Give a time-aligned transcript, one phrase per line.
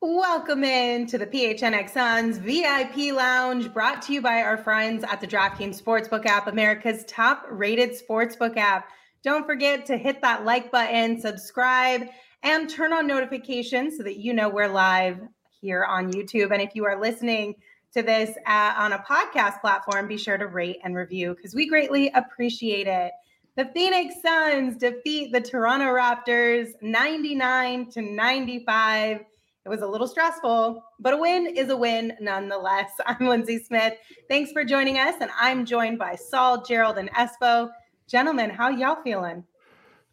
[0.00, 5.20] Welcome in to the PHNX Suns VIP Lounge, brought to you by our friends at
[5.20, 8.88] the DraftKings Sportsbook app, America's top rated sportsbook app.
[9.22, 12.08] Don't forget to hit that like button, subscribe,
[12.42, 15.20] and turn on notifications so that you know we're live
[15.60, 16.50] here on YouTube.
[16.50, 17.54] And if you are listening
[17.94, 21.68] to this uh, on a podcast platform, be sure to rate and review because we
[21.68, 23.12] greatly appreciate it.
[23.56, 29.20] The Phoenix Suns defeat the Toronto Raptors 99 to 95
[29.64, 32.90] it was a little stressful, but a win is a win nonetheless.
[33.06, 33.94] I'm Lindsay Smith.
[34.28, 35.14] Thanks for joining us.
[35.20, 37.70] And I'm joined by Saul, Gerald, and Espo.
[38.08, 39.44] Gentlemen, how y'all feeling?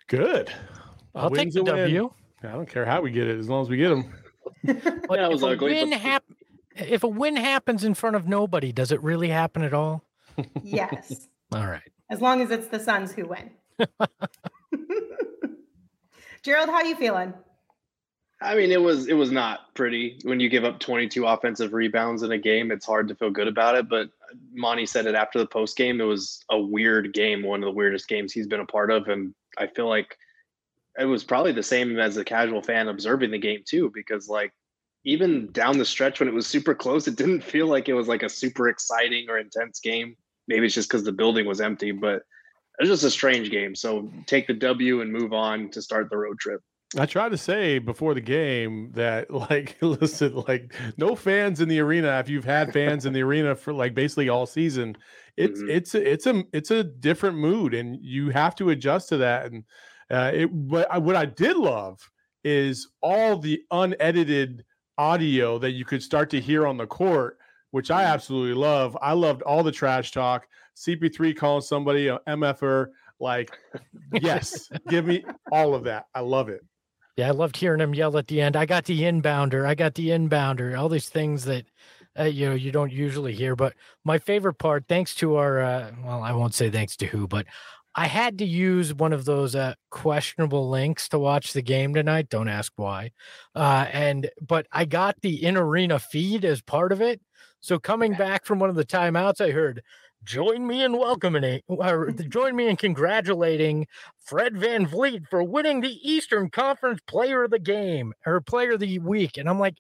[0.07, 0.51] Good.
[1.15, 2.11] I'll take the W.
[2.43, 4.13] I don't care how we get it, as long as we get them.
[4.63, 6.23] yeah, if, a win hap-
[6.79, 10.03] if a win happens in front of nobody, does it really happen at all?
[10.63, 11.27] Yes.
[11.51, 11.91] all right.
[12.09, 13.51] As long as it's the Suns who win.
[16.43, 17.33] Gerald, how you feeling?
[18.41, 22.23] I mean, it was it was not pretty when you give up 22 offensive rebounds
[22.23, 22.71] in a game.
[22.71, 23.89] It's hard to feel good about it.
[23.89, 24.09] But
[24.53, 25.99] Monty said it after the post game.
[25.99, 29.07] It was a weird game, one of the weirdest games he's been a part of,
[29.09, 30.17] and I feel like
[30.97, 34.53] it was probably the same as a casual fan observing the game too, because like
[35.09, 38.07] even down the stretch when it was super close, it didn't feel like it was
[38.07, 40.15] like a super exciting or intense game.
[40.47, 43.73] Maybe it's just because the building was empty, but it was just a strange game.
[43.73, 46.61] So take the W and move on to start the road trip.
[46.97, 51.79] I tried to say before the game that, like, listen, like, no fans in the
[51.79, 52.19] arena.
[52.19, 54.95] If you've had fans in the arena for like basically all season,
[55.37, 55.71] it's mm-hmm.
[55.71, 59.51] it's it's a it's a different mood, and you have to adjust to that.
[59.51, 59.63] And
[60.11, 61.99] uh, it, but I, what I did love
[62.43, 64.65] is all the unedited
[64.99, 67.39] audio that you could start to hear on the court,
[67.71, 68.13] which I mm-hmm.
[68.13, 68.97] absolutely love.
[69.01, 70.47] I loved all the trash talk.
[70.75, 72.87] CP3 calling somebody a MFer.
[73.19, 73.57] Like,
[74.13, 76.05] yes, give me all of that.
[76.13, 76.61] I love it.
[77.15, 78.55] Yeah, I loved hearing him yell at the end.
[78.55, 79.65] I got the inbounder.
[79.65, 80.77] I got the inbounder.
[80.79, 81.65] All these things that
[82.17, 83.57] uh, you know you don't usually hear.
[83.57, 83.73] But
[84.05, 87.45] my favorite part, thanks to our uh, well, I won't say thanks to who, but
[87.95, 92.29] I had to use one of those uh, questionable links to watch the game tonight.
[92.29, 93.11] Don't ask why.
[93.55, 97.19] Uh, and but I got the in arena feed as part of it.
[97.61, 99.81] So coming back from one of the timeouts, I heard
[100.23, 103.87] join me in welcoming or join me in congratulating
[104.23, 108.79] Fred Van VanVleet for winning the Eastern Conference Player of the Game or Player of
[108.79, 109.37] the Week.
[109.37, 109.75] And I'm like,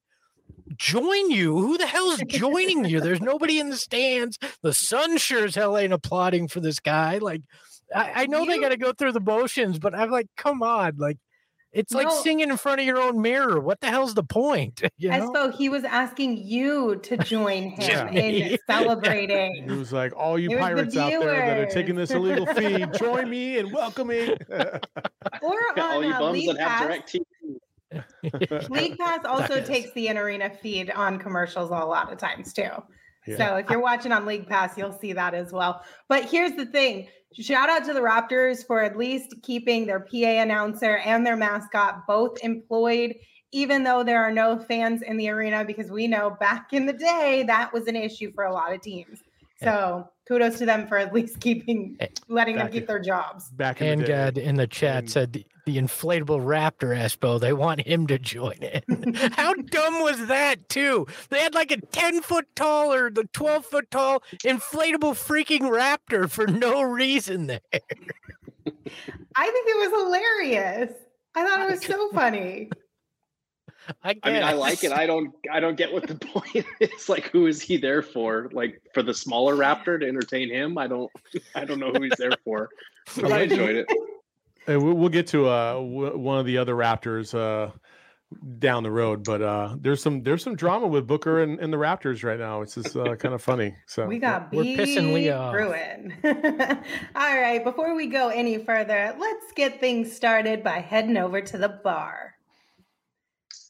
[0.75, 1.57] join you?
[1.59, 3.01] Who the hell's joining you?
[3.01, 4.37] There's nobody in the stands.
[4.61, 7.19] The sun sure as hell ain't applauding for this guy.
[7.19, 7.41] Like,
[7.95, 8.51] I, I know you...
[8.51, 11.17] they got to go through the motions, but I'm like, come on, like
[11.71, 13.59] it's like singing in front of your own mirror.
[13.59, 14.81] What the hell's the point?
[14.97, 15.31] You know?
[15.33, 19.63] so he was asking you to join him in celebrating.
[19.69, 22.93] He was like, all you pirates the out there that are taking this illegal feed,
[22.95, 24.35] join me and welcome me.
[25.41, 28.69] or on all you uh, bums that have direct TV.
[28.69, 32.69] League Pass also takes the in arena feed on commercials a lot of times too.
[33.27, 33.37] Yeah.
[33.37, 35.83] So if you're watching on League Pass, you'll see that as well.
[36.07, 37.07] But here's the thing
[37.39, 42.07] shout out to the Raptors for at least keeping their PA announcer and their mascot
[42.07, 43.13] both employed,
[43.51, 46.93] even though there are no fans in the arena, because we know back in the
[46.93, 49.19] day that was an issue for a lot of teams.
[49.61, 53.49] So kudos to them for at least keeping eh, letting back them keep their jobs.
[53.49, 57.51] Back in and the in the chat and, said the, the, inflatable raptor Espo, they
[57.51, 59.13] want him to join in.
[59.33, 61.07] How dumb was that too?
[61.29, 66.29] They had like a 10 foot tall or the 12 foot tall inflatable freaking raptor
[66.29, 67.59] for no reason there.
[67.73, 70.93] I think it was hilarious.
[71.35, 72.69] I thought it was so funny.
[74.03, 74.91] I, I, mean, I like it.
[74.91, 75.33] I don't.
[75.51, 77.09] I don't get what the point is.
[77.09, 78.49] Like, who is he there for?
[78.51, 80.77] Like, for the smaller raptor to entertain him?
[80.77, 81.11] I don't.
[81.55, 82.69] I don't know who he's there for.
[83.15, 83.87] But I enjoyed it.
[84.65, 87.71] Hey, we'll get to uh, one of the other raptors uh,
[88.59, 91.77] down the road, but uh, there's some there's some drama with Booker and, and the
[91.77, 92.61] Raptors right now.
[92.61, 93.75] It's just uh, kind of funny.
[93.87, 96.13] So we got we're pissing Leo ruin.
[97.15, 101.57] All right, before we go any further, let's get things started by heading over to
[101.57, 102.35] the bar.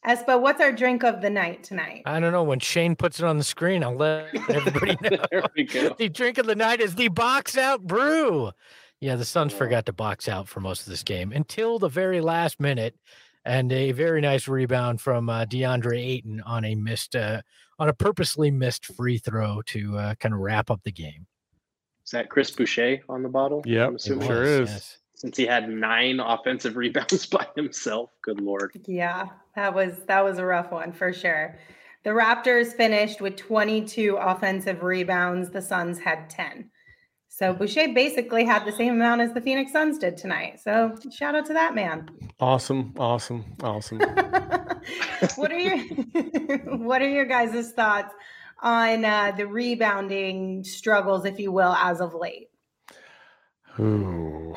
[0.08, 2.04] Espo, what's our drink of the night tonight?
[2.06, 2.44] I don't know.
[2.44, 5.24] When Shane puts it on the screen, I'll let everybody know.
[5.30, 5.94] there we go.
[5.98, 8.52] the drink of the night is the box out brew.
[9.02, 12.22] Yeah, the Suns forgot to box out for most of this game until the very
[12.22, 12.96] last minute,
[13.46, 17.42] and a very nice rebound from uh, DeAndre Ayton on a missed, uh,
[17.78, 21.26] on a purposely missed free throw to uh, kind of wrap up the game.
[22.06, 23.62] Is that Chris Boucher on the bottle?
[23.66, 24.70] Yeah, sure is.
[24.70, 24.98] Yes.
[25.20, 28.72] Since he had nine offensive rebounds by himself, good lord.
[28.88, 31.58] Yeah, that was that was a rough one for sure.
[32.04, 35.50] The Raptors finished with 22 offensive rebounds.
[35.50, 36.72] The Suns had 10.
[37.28, 40.62] So Boucher basically had the same amount as the Phoenix Suns did tonight.
[40.62, 42.10] So shout out to that man.
[42.40, 44.00] Awesome, awesome, awesome.
[45.36, 45.78] what are your
[46.78, 48.14] what are your guys' thoughts
[48.62, 52.50] on uh, the rebounding struggles, if you will, as of late?
[53.80, 54.56] Ooh,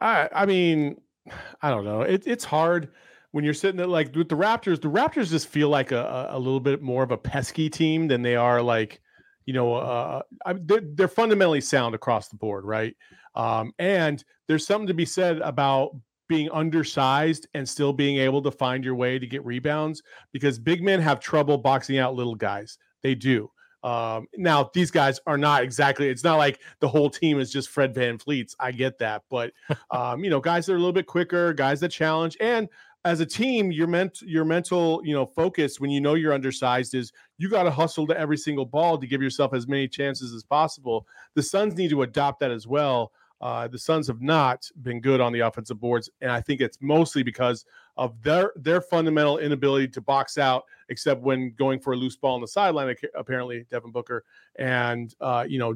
[0.00, 1.00] I I mean,
[1.62, 2.02] I don't know.
[2.02, 2.90] It, it's hard
[3.32, 4.80] when you're sitting there like with the Raptors.
[4.80, 8.22] The Raptors just feel like a, a little bit more of a pesky team than
[8.22, 9.00] they are like
[9.48, 10.20] you know, uh,
[10.60, 12.94] they're, they're, fundamentally sound across the board, right?
[13.34, 15.92] Um, and there's something to be said about
[16.28, 20.02] being undersized and still being able to find your way to get rebounds
[20.34, 22.76] because big men have trouble boxing out little guys.
[23.02, 23.50] They do.
[23.82, 26.08] Um, now these guys are not exactly.
[26.08, 28.54] It's not like the whole team is just Fred VanVleets.
[28.58, 29.52] I get that, but
[29.90, 32.68] um, you know, guys that are a little bit quicker, guys that challenge, and
[33.04, 36.94] as a team, your ment your mental, you know, focus when you know you're undersized
[36.94, 40.34] is you got to hustle to every single ball to give yourself as many chances
[40.34, 41.06] as possible.
[41.34, 43.12] The Suns need to adopt that as well.
[43.40, 46.78] Uh, the Suns have not been good on the offensive boards, and I think it's
[46.80, 47.64] mostly because
[47.98, 52.36] of their their fundamental inability to box out, except when going for a loose ball
[52.36, 52.94] on the sideline.
[53.14, 54.24] Apparently, Devin Booker,
[54.56, 55.74] and uh, you know,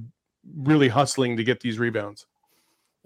[0.57, 2.27] really hustling to get these rebounds.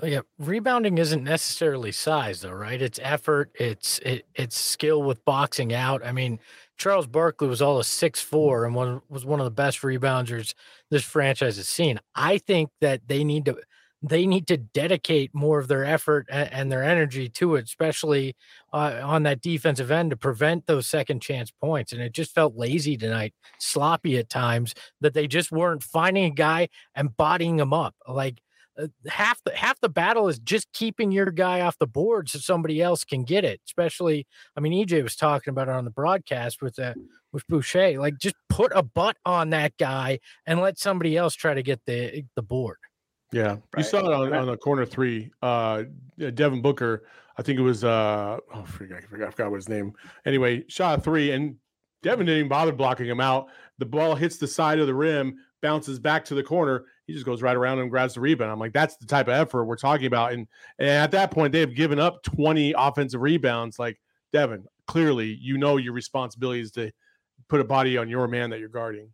[0.02, 2.80] Oh, yeah, rebounding isn't necessarily size though, right?
[2.82, 6.04] It's effort, it's it, it's skill with boxing out.
[6.04, 6.38] I mean,
[6.76, 10.52] Charles Barkley was all a six four and one was one of the best rebounders
[10.90, 11.98] this franchise has seen.
[12.14, 13.56] I think that they need to
[14.02, 18.36] they need to dedicate more of their effort and, their energy to it, especially
[18.72, 21.92] uh, on that defensive end to prevent those second chance points.
[21.92, 26.30] And it just felt lazy tonight, sloppy at times that they just weren't finding a
[26.30, 27.94] guy and bodying him up.
[28.06, 28.40] Like
[28.78, 32.38] uh, half the half the battle is just keeping your guy off the board so
[32.38, 33.60] somebody else can get it.
[33.66, 34.26] Especially,
[34.56, 36.94] I mean, EJ was talking about it on the broadcast with uh,
[37.32, 37.98] with Boucher.
[37.98, 41.80] Like, just put a butt on that guy and let somebody else try to get
[41.86, 42.76] the the board.
[43.32, 43.60] Yeah, right.
[43.78, 45.30] you saw it on, on the corner three.
[45.42, 45.84] Uh,
[46.34, 47.04] Devin Booker,
[47.36, 47.84] I think it was.
[47.84, 49.92] Uh, oh, I forgot, I forgot, I forgot what his name.
[50.24, 51.56] Anyway, shot a three, and
[52.02, 53.48] Devin didn't even bother blocking him out.
[53.78, 57.24] The ball hits the side of the rim, bounces back to the corner he just
[57.24, 58.50] goes right around and grabs the rebound.
[58.50, 60.32] I'm like, that's the type of effort we're talking about.
[60.32, 60.48] And,
[60.78, 63.78] and at that point, they have given up 20 offensive rebounds.
[63.78, 64.00] Like,
[64.32, 66.90] Devin, clearly, you know your responsibility is to
[67.48, 69.08] put a body on your man that you're guarding.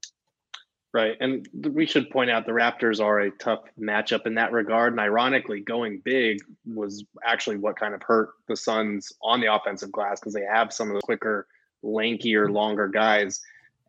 [0.94, 1.16] Right.
[1.20, 4.92] And we should point out the Raptors are a tough matchup in that regard.
[4.92, 9.90] And ironically, going big was actually what kind of hurt the Suns on the offensive
[9.90, 11.46] glass because they have some of the quicker,
[11.82, 13.40] lankier, longer guys.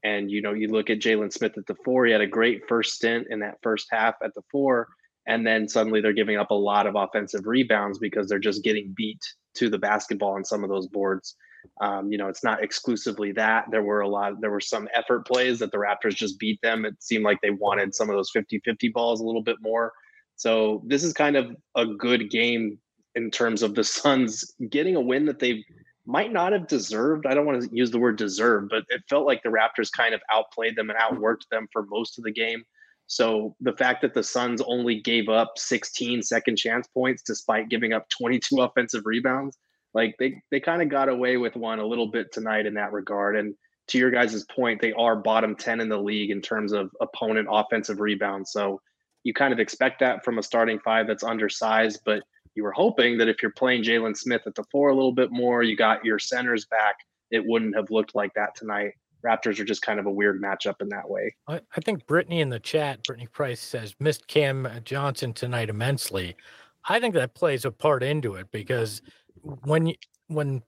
[0.03, 2.05] And you know, you look at Jalen Smith at the four.
[2.05, 4.87] He had a great first stint in that first half at the four,
[5.25, 8.93] and then suddenly they're giving up a lot of offensive rebounds because they're just getting
[8.95, 9.21] beat
[9.55, 11.35] to the basketball on some of those boards.
[11.81, 13.65] Um, you know, it's not exclusively that.
[13.71, 16.85] There were a lot, there were some effort plays that the Raptors just beat them.
[16.85, 19.93] It seemed like they wanted some of those 50 50 balls a little bit more.
[20.35, 22.79] So this is kind of a good game
[23.15, 25.63] in terms of the Suns getting a win that they've
[26.05, 27.25] might not have deserved.
[27.25, 30.13] I don't want to use the word deserve, but it felt like the Raptors kind
[30.13, 32.63] of outplayed them and outworked them for most of the game.
[33.07, 37.93] So the fact that the Suns only gave up 16 second chance points despite giving
[37.93, 39.57] up 22 offensive rebounds,
[39.93, 42.91] like they they kind of got away with one a little bit tonight in that
[42.91, 43.35] regard.
[43.35, 43.55] And
[43.87, 47.47] to your guys' point, they are bottom 10 in the league in terms of opponent
[47.51, 48.51] offensive rebounds.
[48.51, 48.79] So
[49.23, 52.23] you kind of expect that from a starting five that's undersized, but
[52.55, 55.31] you were hoping that if you're playing Jalen Smith at the four a little bit
[55.31, 56.95] more, you got your centers back,
[57.31, 58.91] it wouldn't have looked like that tonight.
[59.25, 61.33] Raptors are just kind of a weird matchup in that way.
[61.47, 66.35] I, I think Brittany in the chat, Brittany Price says, missed Cam Johnson tonight immensely.
[66.87, 69.01] I think that plays a part into it because
[69.41, 69.93] when
[70.27, 70.63] when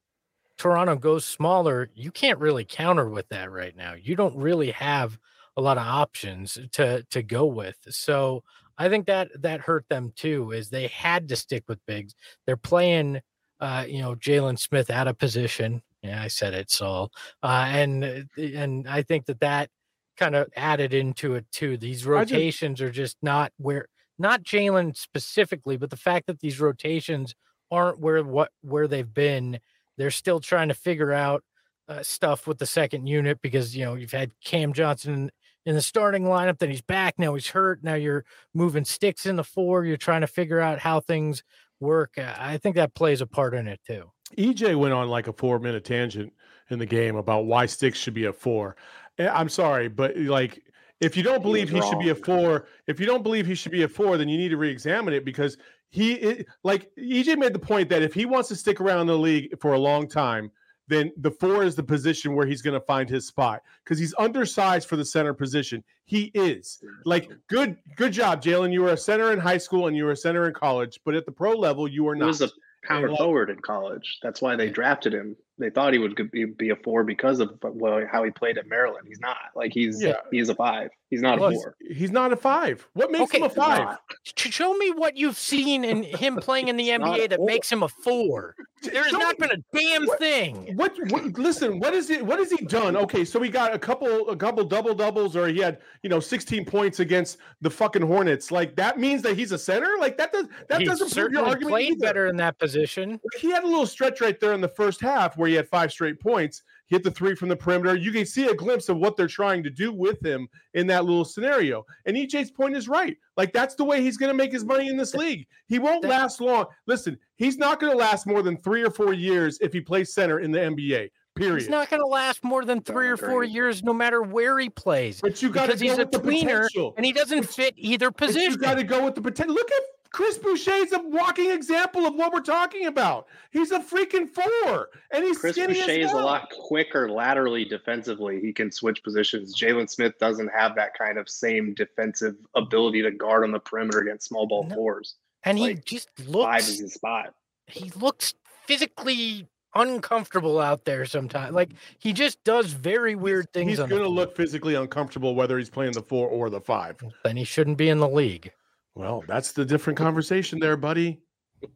[0.57, 3.93] Toronto goes smaller, you can't really counter with that right now.
[3.93, 5.17] You don't really have
[5.57, 7.77] a lot of options to to go with.
[7.89, 8.43] So
[8.77, 10.51] I think that that hurt them too.
[10.51, 12.15] Is they had to stick with bigs.
[12.45, 13.21] They're playing,
[13.59, 15.81] uh, you know, Jalen Smith out of position.
[16.01, 17.11] Yeah, I said it, Saul.
[17.41, 19.69] Uh, and uh, and I think that that
[20.17, 21.77] kind of added into it too.
[21.77, 26.59] These rotations just, are just not where not Jalen specifically, but the fact that these
[26.59, 27.35] rotations
[27.71, 29.59] aren't where what where they've been.
[29.97, 31.43] They're still trying to figure out
[31.87, 35.31] uh, stuff with the second unit because you know you've had Cam Johnson
[35.65, 37.15] in the starting lineup, then he's back.
[37.17, 37.83] Now he's hurt.
[37.83, 39.83] Now you're moving Stix in the four.
[39.83, 41.43] You're trying to figure out how things
[41.79, 42.17] work.
[42.17, 44.11] I think that plays a part in it too.
[44.37, 46.33] EJ went on like a four minute tangent
[46.69, 48.75] in the game about why Stix should be a four.
[49.17, 50.61] Eh, I'm sorry, but like
[51.01, 53.55] if you don't believe he, he should be a four, if you don't believe he
[53.55, 55.57] should be a four, then you need to re-examine it because
[55.95, 59.17] he it, like EJ made the point that if he wants to stick around the
[59.17, 60.51] league for a long time,
[60.89, 64.13] then the four is the position where he's going to find his spot because he's
[64.19, 65.81] undersized for the center position.
[66.03, 68.73] He is like good, good job, Jalen.
[68.73, 71.15] You were a center in high school and you were a center in college, but
[71.15, 72.25] at the pro level, you were not.
[72.25, 72.49] He was a
[72.85, 74.19] power forward in college.
[74.21, 78.05] That's why they drafted him they thought he would be a four because of well,
[78.11, 79.05] how he played at Maryland.
[79.07, 80.15] He's not like he's yeah.
[80.31, 80.89] he's a five.
[81.09, 81.75] He's not well, a four.
[81.79, 82.85] He's not a five.
[82.93, 83.97] What makes okay, him a five?
[84.35, 87.87] Show me what you've seen in him playing in the NBA that makes him a
[87.87, 88.55] four.
[88.81, 90.75] There has not been a damn what, thing.
[90.75, 91.23] What, what?
[91.37, 92.23] Listen, what is it?
[92.23, 92.95] What has he done?
[92.97, 96.19] Okay, so he got a couple, a couple double doubles, or he had you know
[96.19, 98.51] 16 points against the fucking Hornets.
[98.51, 99.95] Like that means that he's a center.
[99.99, 101.71] Like that does that he doesn't prove your argument.
[101.71, 101.99] Played either.
[102.01, 103.19] better in that position.
[103.39, 105.91] He had a little stretch right there in the first half where he had five
[105.91, 107.95] straight points, hit the three from the perimeter.
[107.95, 111.05] You can see a glimpse of what they're trying to do with him in that
[111.05, 111.85] little scenario.
[112.05, 113.17] And EJ's point is right.
[113.37, 115.47] Like that's the way he's going to make his money in this league.
[115.67, 116.65] He won't last long.
[116.87, 120.13] Listen, he's not going to last more than three or four years if he plays
[120.13, 121.09] center in the NBA.
[121.35, 121.59] Period.
[121.59, 124.69] He's not going to last more than three or four years, no matter where he
[124.69, 125.19] plays.
[125.21, 128.53] But you got to he's a tweener, and he doesn't fit either position.
[128.53, 129.53] you got to go with the potential.
[129.53, 129.81] Look at
[130.15, 133.27] Chris Boucher is a walking example of what we're talking about.
[133.51, 138.39] He's a freaking four, and he's Chris Boucher is a lot quicker laterally defensively.
[138.39, 139.59] He can switch positions.
[139.59, 143.99] Jalen Smith doesn't have that kind of same defensive ability to guard on the perimeter
[143.99, 144.75] against small ball no.
[144.75, 145.15] fours.
[145.43, 147.33] And like, he just looks five is his spot.
[147.67, 148.35] He looks
[148.67, 151.53] physically uncomfortable out there sometimes.
[151.53, 153.71] Like he just does very weird things.
[153.71, 157.03] He's going to look physically uncomfortable whether he's playing the four or the five.
[157.25, 158.53] Then he shouldn't be in the league.
[158.95, 161.19] Well, that's the different conversation there, buddy.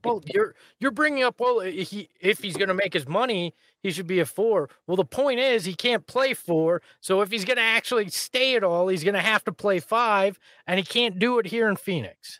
[0.03, 3.91] Well, you're you're bringing up well, he if he's going to make his money, he
[3.91, 4.69] should be a four.
[4.87, 8.55] Well, the point is he can't play four, so if he's going to actually stay
[8.55, 11.67] at all, he's going to have to play five, and he can't do it here
[11.69, 12.39] in Phoenix.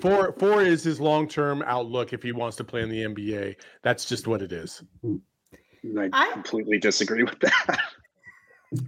[0.00, 3.56] Four four is his long term outlook if he wants to play in the NBA.
[3.82, 4.82] That's just what it is.
[5.98, 7.78] I, I completely disagree with that.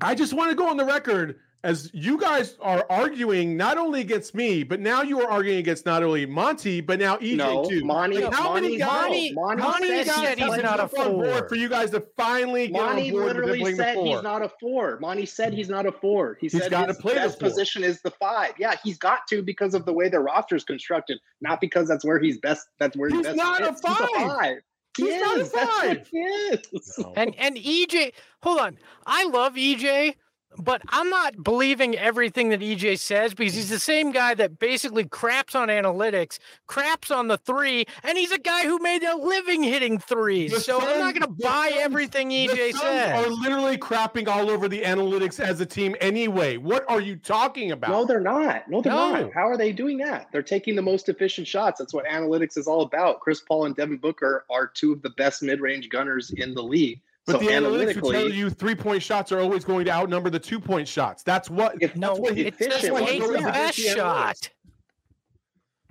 [0.01, 4.01] I just want to go on the record as you guys are arguing not only
[4.01, 7.65] against me, but now you are arguing against not only Monty, but now EJ no,
[7.65, 7.85] too.
[7.85, 8.91] Monty, like how Monty, many guys?
[8.91, 11.49] Monty, Monty, Monty said, guys he's not a four.
[11.49, 14.99] for you guys to finally get Monty on board literally said he's not a four.
[15.01, 16.37] Monty said he's not a four.
[16.41, 18.53] He he's said got his to play best position is the five.
[18.59, 22.05] Yeah, he's got to because of the way the roster is constructed, not because that's
[22.05, 22.67] where he's best.
[22.81, 23.37] That's where he's, best.
[23.37, 24.09] he's best not a five.
[24.17, 24.57] He's a five.
[24.97, 25.23] He's is.
[25.23, 26.09] not a five.
[26.11, 26.99] He is.
[26.99, 27.13] No.
[27.17, 28.79] And and EJ, hold on.
[29.07, 30.17] I love EJ,
[30.59, 35.05] but I'm not believing everything that EJ says because he's the same guy that basically
[35.05, 39.63] craps on analytics, craps on the three, and he's a guy who made a living
[39.63, 40.53] hitting threes.
[40.53, 43.27] The so Suns, I'm not going to buy Suns, everything EJ says.
[43.27, 46.57] Are literally crapping all over the analytics as a team anyway.
[46.57, 47.91] What are you talking about?
[47.91, 48.69] No, they're not.
[48.69, 49.23] No, they're no.
[49.23, 49.33] not.
[49.33, 50.29] How are they doing that?
[50.33, 51.79] They're taking the most efficient shots.
[51.79, 53.21] That's what analytics is all about.
[53.21, 57.01] Chris Paul and Devin Booker are two of the best mid-range gunners in the league.
[57.27, 60.31] But so the analytics will tell you three point shots are always going to outnumber
[60.31, 61.23] the two point shots.
[61.23, 61.77] That's what.
[61.81, 64.51] If, no, that's what he, that's what he's the best shot.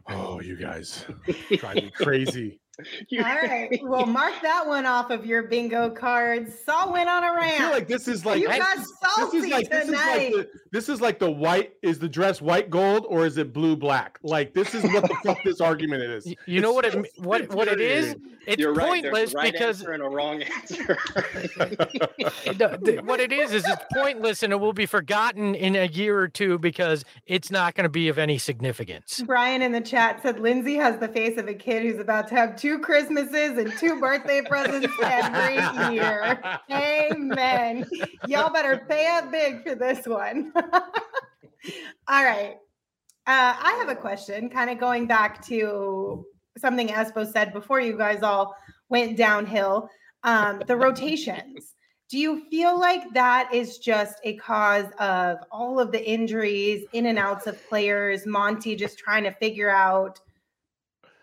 [0.07, 1.05] Oh, you guys
[1.57, 2.60] drive me crazy.
[3.13, 3.69] All right.
[3.91, 6.53] Well, mark that one off of your bingo cards.
[6.65, 7.55] Saul went on a rant.
[7.55, 9.81] I feel like this is like you got salty this is like, tonight.
[9.81, 11.73] This is like, the, this is like the white.
[11.81, 14.19] Is the dress white gold or is it blue black?
[14.23, 16.25] Like this is what the fuck this argument is.
[16.25, 18.15] You it's know what it what what it is?
[18.47, 19.43] It's You're pointless right.
[19.43, 20.97] right because and a wrong answer.
[21.15, 25.85] the, the, what it is is it's pointless and it will be forgotten in a
[25.85, 29.21] year or two because it's not going to be of any significance.
[29.27, 32.35] Brian in the chat said Lindsay has the face of a kid who's about to
[32.35, 36.39] have two Christmases and two birthday presents every year.
[36.69, 37.85] Amen.
[38.27, 40.53] Y'all better pay up big for this one.
[42.07, 42.57] All right.
[43.27, 46.25] Uh, I have a question, kind of going back to
[46.57, 48.55] something Espo said before you guys all
[48.89, 49.89] went downhill.
[50.23, 51.75] Um, the rotations.
[52.09, 57.05] Do you feel like that is just a cause of all of the injuries, in
[57.05, 60.19] and outs of players, Monty just trying to figure out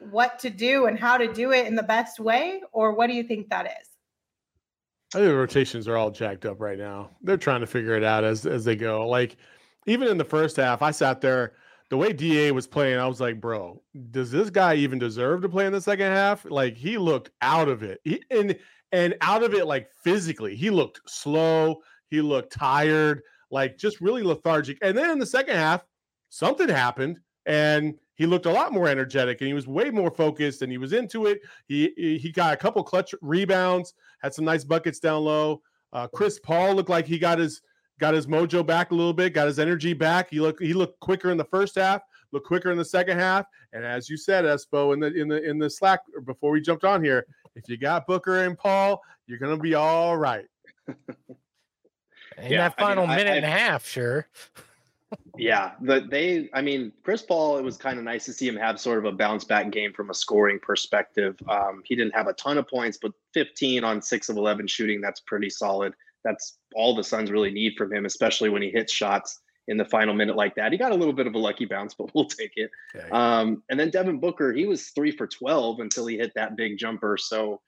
[0.01, 2.63] what to do and how to do it in the best way?
[2.73, 3.89] Or what do you think that is?
[5.15, 7.11] I think the rotations are all jacked up right now.
[7.23, 9.09] They're trying to figure it out as as they go.
[9.09, 9.37] Like
[9.87, 11.55] even in the first half, I sat there.
[11.91, 15.49] The way Da was playing, I was like, "Bro, does this guy even deserve to
[15.49, 18.59] play in the second half?" Like he looked out of it, he, and
[18.93, 20.55] and out of it like physically.
[20.55, 24.77] He looked slow, he looked tired, like just really lethargic.
[24.83, 25.87] And then in the second half,
[26.29, 30.63] something happened and he looked a lot more energetic and he was way more focused
[30.63, 31.41] and he was into it.
[31.67, 35.63] He he got a couple clutch rebounds, had some nice buckets down low.
[35.93, 37.63] Uh, Chris Paul looked like he got his
[38.01, 40.29] got his mojo back a little bit, got his energy back.
[40.31, 43.47] He looked he looked quicker in the first half, looked quicker in the second half.
[43.73, 46.85] And as you said, Espo, in the in the in the Slack before we jumped
[46.85, 50.47] on here, if you got Booker and Paul, you're gonna be all right.
[52.37, 54.29] In yeah, that final I mean, minute I, I, and a half, sure.
[55.37, 58.57] Yeah, but they, I mean, Chris Paul, it was kind of nice to see him
[58.57, 61.37] have sort of a bounce back game from a scoring perspective.
[61.49, 65.01] Um, he didn't have a ton of points, but 15 on six of 11 shooting,
[65.01, 65.95] that's pretty solid.
[66.25, 69.85] That's all the Suns really need from him, especially when he hits shots in the
[69.85, 70.73] final minute like that.
[70.73, 72.71] He got a little bit of a lucky bounce, but we'll take it.
[72.95, 73.09] Okay.
[73.11, 76.79] Um, and then Devin Booker, he was three for 12 until he hit that big
[76.79, 77.17] jumper.
[77.17, 77.61] So,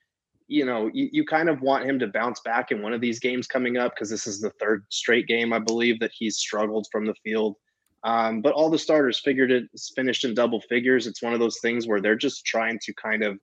[0.50, 3.20] you know, you, you kind of want him to bounce back in one of these
[3.20, 6.88] games coming up because this is the third straight game, I believe, that he's struggled
[6.90, 7.54] from the field.
[8.02, 9.64] Um, but all the starters figured it
[9.94, 11.06] finished in double figures.
[11.06, 13.38] It's one of those things where they're just trying to kind of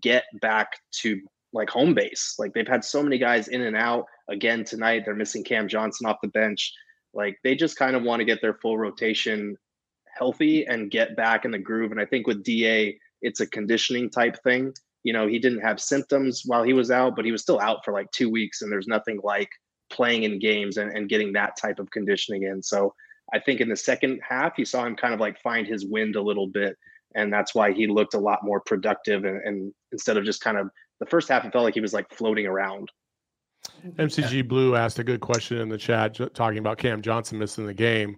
[0.00, 0.68] get back
[1.00, 1.20] to
[1.52, 2.36] like home base.
[2.38, 4.04] Like they've had so many guys in and out.
[4.30, 6.72] Again tonight, they're missing Cam Johnson off the bench.
[7.12, 9.56] Like they just kind of want to get their full rotation
[10.16, 11.90] healthy and get back in the groove.
[11.90, 14.72] And I think with DA, it's a conditioning type thing.
[15.04, 17.84] You know, he didn't have symptoms while he was out, but he was still out
[17.84, 19.50] for like two weeks, and there's nothing like
[19.90, 22.62] playing in games and, and getting that type of conditioning in.
[22.62, 22.94] So
[23.32, 26.16] I think in the second half, you saw him kind of like find his wind
[26.16, 26.76] a little bit.
[27.14, 29.24] And that's why he looked a lot more productive.
[29.24, 31.92] And, and instead of just kind of the first half, it felt like he was
[31.92, 32.90] like floating around.
[33.96, 37.74] MCG Blue asked a good question in the chat talking about Cam Johnson missing the
[37.74, 38.16] game.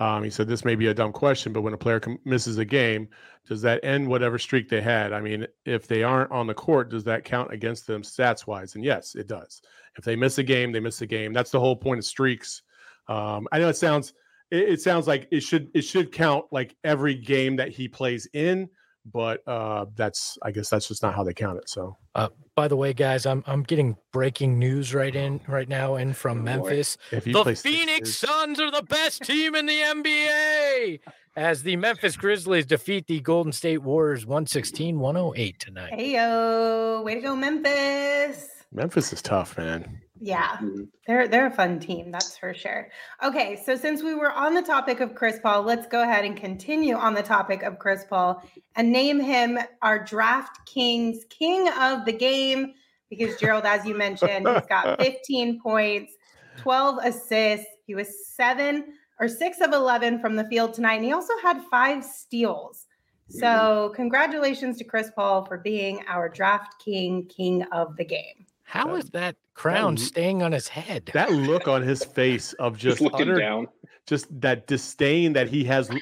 [0.00, 2.58] Um, he said this may be a dumb question, but when a player com- misses
[2.58, 3.08] a game,
[3.46, 5.12] does that end whatever streak they had?
[5.12, 8.74] I mean, if they aren't on the court, does that count against them stats wise?
[8.74, 9.62] And yes, it does.
[9.96, 11.32] If they miss a game, they miss a game.
[11.32, 12.62] That's the whole point of streaks.
[13.06, 14.14] Um, I know it sounds
[14.50, 18.28] it, it sounds like it should it should count like every game that he plays
[18.32, 18.68] in,
[19.04, 21.68] but uh, that's I guess that's just not how they count it.
[21.68, 25.96] So, uh, by the way, guys, I'm I'm getting breaking news right in right now
[25.96, 26.96] in from oh, Memphis.
[27.10, 31.00] the Phoenix Suns are the best team in the NBA
[31.36, 35.92] as the Memphis Grizzlies defeat the Golden State Warriors 116-108 tonight.
[35.92, 38.48] Hey yo, way to go, Memphis!
[38.72, 40.00] Memphis is tough, man.
[40.20, 40.84] Yeah, mm-hmm.
[41.06, 42.88] they're they're a fun team, that's for sure.
[43.22, 46.36] Okay, so since we were on the topic of Chris Paul, let's go ahead and
[46.36, 48.42] continue on the topic of Chris Paul
[48.76, 52.74] and name him our DraftKings King of the Game
[53.10, 56.12] because Gerald, as you mentioned, he's got 15 points,
[56.58, 57.66] 12 assists.
[57.86, 61.62] He was seven or six of 11 from the field tonight, and he also had
[61.70, 62.86] five steals.
[63.28, 63.94] So, mm-hmm.
[63.94, 68.46] congratulations to Chris Paul for being our Draft King King of the Game.
[68.64, 71.10] How is that crown that, staying on his head?
[71.14, 73.68] That look on his face of just utter, down.
[74.06, 76.00] just that disdain that he has in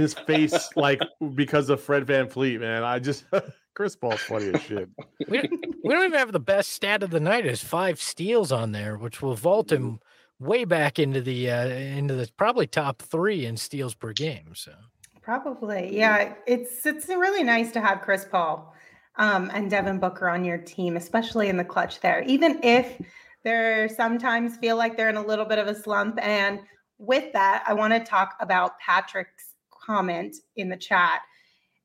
[0.00, 1.00] his face, like
[1.34, 2.82] because of Fred VanVleet, man.
[2.82, 3.24] I just
[3.74, 4.88] Chris Paul's funny as shit.
[5.28, 7.46] We don't, we don't even have the best stat of the night.
[7.46, 10.00] Is five steals on there, which will vault him
[10.40, 14.54] way back into the uh, into the probably top three in steals per game.
[14.54, 14.72] So
[15.22, 16.34] probably, yeah.
[16.46, 18.74] It's it's really nice to have Chris Paul
[19.16, 23.00] um, and Devin Booker on your team, especially in the clutch there, even if
[23.44, 26.18] they sometimes feel like they're in a little bit of a slump.
[26.22, 26.60] And
[26.98, 31.22] with that, I want to talk about Patrick's comment in the chat.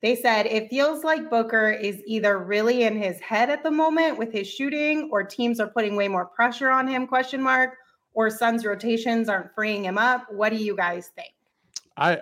[0.00, 4.16] They said it feels like Booker is either really in his head at the moment
[4.16, 7.06] with his shooting, or teams are putting way more pressure on him?
[7.06, 7.76] Question mark.
[8.14, 10.26] Or Suns rotations aren't freeing him up.
[10.30, 11.32] What do you guys think?
[11.96, 12.20] I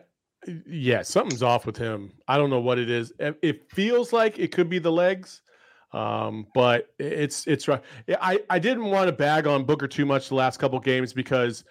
[0.67, 2.13] yeah, something's off with him.
[2.29, 3.13] I don't know what it is.
[3.19, 5.43] It feels like it could be the legs,
[5.93, 7.83] um, but it's it's right.
[8.21, 11.65] I I didn't want to bag on Booker too much the last couple games because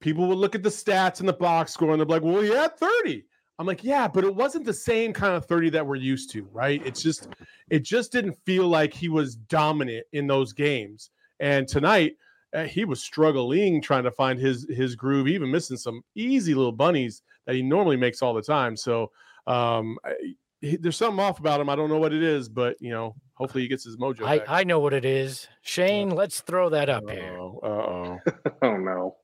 [0.00, 2.76] people would look at the stats in the box score and they're like, "Well, had
[2.76, 3.24] 30."
[3.58, 6.48] I'm like, "Yeah, but it wasn't the same kind of 30 that we're used to,
[6.52, 6.82] right?
[6.84, 7.28] It's just
[7.70, 11.10] it just didn't feel like he was dominant in those games."
[11.40, 12.16] And tonight,
[12.54, 16.72] uh, he was struggling trying to find his his groove, even missing some easy little
[16.72, 18.76] bunnies that he normally makes all the time.
[18.76, 19.10] So
[19.46, 20.14] um, I,
[20.60, 21.68] he, there's something off about him.
[21.68, 24.24] I don't know what it is, but you know, hopefully he gets his mojo.
[24.24, 25.46] I, I know what it is.
[25.62, 27.38] Shane, uh, let's throw that up uh-oh, here.
[27.62, 28.18] Uh oh.
[28.62, 29.16] oh no.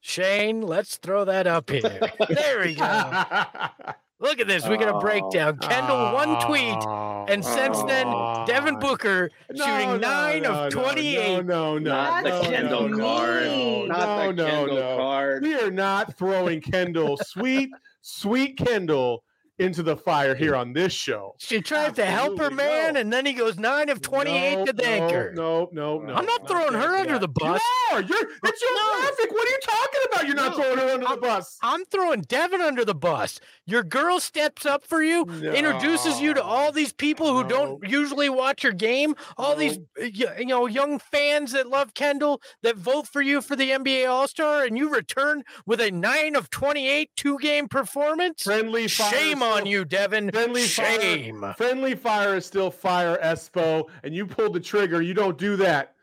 [0.00, 2.00] Shane, let's throw that up here.
[2.28, 2.84] there we go.
[4.22, 4.68] Look at this.
[4.68, 5.58] We got a breakdown.
[5.60, 5.66] Oh.
[5.66, 6.78] Kendall, one tweet.
[6.86, 7.26] Oh.
[7.28, 8.44] And since then, oh.
[8.46, 11.16] Devin Booker shooting nine no, of 28.
[11.16, 11.90] No, no, no.
[11.90, 13.88] Not the Kendall card.
[13.88, 15.42] Not the Kendall card.
[15.42, 17.16] We are not throwing Kendall.
[17.24, 19.24] sweet, sweet Kendall
[19.62, 21.34] into the fire here on this show.
[21.38, 23.00] She tried to help her man, no.
[23.00, 25.32] and then he goes nine of twenty-eight no, to thank no, her.
[25.34, 26.14] No, no, no.
[26.14, 27.60] I'm not throwing her under the bus.
[27.60, 28.02] You are.
[28.02, 28.30] You're.
[28.44, 29.32] It's your graphic.
[29.32, 30.26] What are you talking about?
[30.26, 31.58] You're not throwing her under I'm, the bus.
[31.62, 33.40] I'm throwing Devin under the bus.
[33.66, 38.28] Your girl steps up for you, introduces you to all these people who don't usually
[38.28, 39.14] watch your game.
[39.36, 43.70] All these, you know, young fans that love Kendall that vote for you for the
[43.70, 48.42] NBA All Star, and you return with a nine of twenty-eight two-game performance.
[48.42, 48.88] Friendly.
[48.88, 49.12] fire.
[49.12, 50.30] Shame on you, Devin.
[50.30, 51.40] Friendly Shame.
[51.40, 55.02] Fire, friendly fire is still fire, Espo, and you pulled the trigger.
[55.02, 55.94] You don't do that.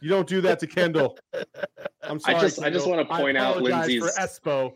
[0.00, 1.18] You don't do that to Kendall.
[2.02, 2.36] I'm sorry.
[2.36, 2.64] I just Kendall.
[2.66, 4.72] I just want to point out Lindsay's for Espo.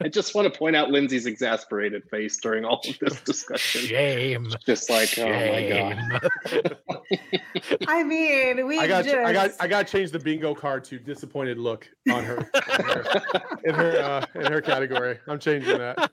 [0.00, 3.82] I just want to point out Lindsay's exasperated face during all of this discussion.
[3.82, 4.48] Shame.
[4.64, 5.32] Just like, Shame.
[5.32, 6.78] oh my god.
[7.88, 9.16] I mean, we I got just...
[9.16, 12.38] I got I got to change the bingo card to disappointed look on her
[12.74, 15.18] in her in her, uh, in her category.
[15.26, 16.10] I'm changing that.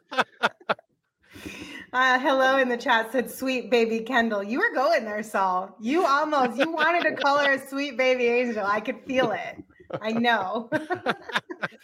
[1.93, 4.41] Uh, hello in the chat said sweet baby Kendall.
[4.41, 5.75] You were going there, Saul.
[5.79, 8.65] You almost you wanted to call her a sweet baby angel.
[8.65, 9.63] I could feel it.
[10.01, 10.69] I know.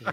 [0.02, 0.10] yeah.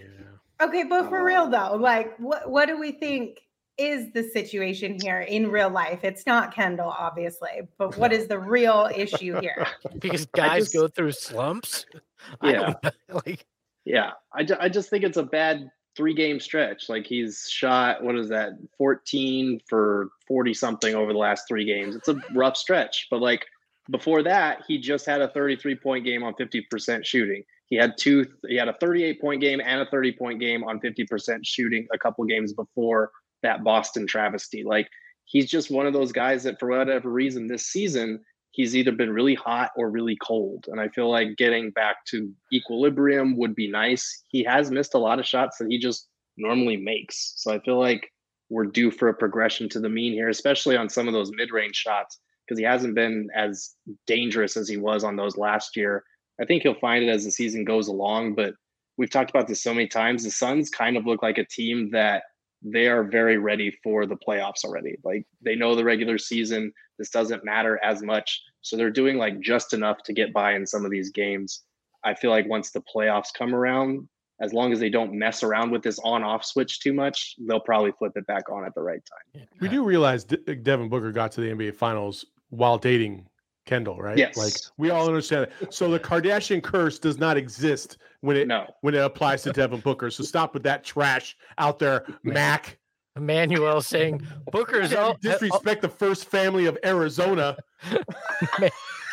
[0.60, 3.40] Okay, but for real though, like what what do we think
[3.78, 6.00] is the situation here in real life?
[6.02, 9.66] It's not Kendall, obviously, but what is the real issue here?
[9.98, 11.86] because guys just, go through slumps.
[12.42, 12.74] Yeah.
[13.26, 13.46] like
[13.84, 16.88] yeah, I, ju- I just think it's a bad three game stretch.
[16.88, 21.96] Like he's shot, what is that, 14 for 40 something over the last three games.
[21.96, 23.08] It's a rough stretch.
[23.10, 23.46] But like
[23.90, 27.42] before that, he just had a 33 point game on 50% shooting.
[27.66, 30.80] He had two, he had a 38 point game and a 30 point game on
[30.80, 33.10] 50% shooting a couple games before
[33.42, 34.64] that Boston travesty.
[34.64, 34.88] Like
[35.24, 38.24] he's just one of those guys that for whatever reason this season
[38.56, 40.64] he's either been really hot or really cold.
[40.68, 44.24] And I feel like getting back to equilibrium would be nice.
[44.28, 47.34] He has missed a lot of shots that he just normally makes.
[47.36, 48.10] So I feel like
[48.48, 51.52] we're due for a progression to the mean here, especially on some of those mid
[51.52, 53.74] range shots, because he hasn't been as
[54.06, 56.02] dangerous as he was on those last year.
[56.40, 58.54] I think he'll find it as the season goes along, but
[58.96, 60.24] we've talked about this so many times.
[60.24, 62.22] The Suns kind of look like a team that
[62.68, 64.96] they are very ready for the playoffs already.
[65.04, 68.42] Like they know the regular season, this doesn't matter as much.
[68.60, 71.62] So they're doing like just enough to get by in some of these games.
[72.02, 74.08] I feel like once the playoffs come around,
[74.40, 77.60] as long as they don't mess around with this on off switch too much, they'll
[77.60, 79.00] probably flip it back on at the right
[79.34, 79.46] time.
[79.60, 83.26] We do realize De- Devin Booker got to the NBA Finals while dating
[83.66, 84.16] Kendall, right?
[84.16, 84.36] Yes.
[84.36, 85.74] Like we all understand it.
[85.74, 88.72] So the Kardashian curse does not exist when it no.
[88.80, 90.10] when it applies to Devin Booker.
[90.10, 92.78] So stop with that trash out there, Mac.
[93.16, 97.56] Emmanuel saying Booker's all disrespect the first family of Arizona.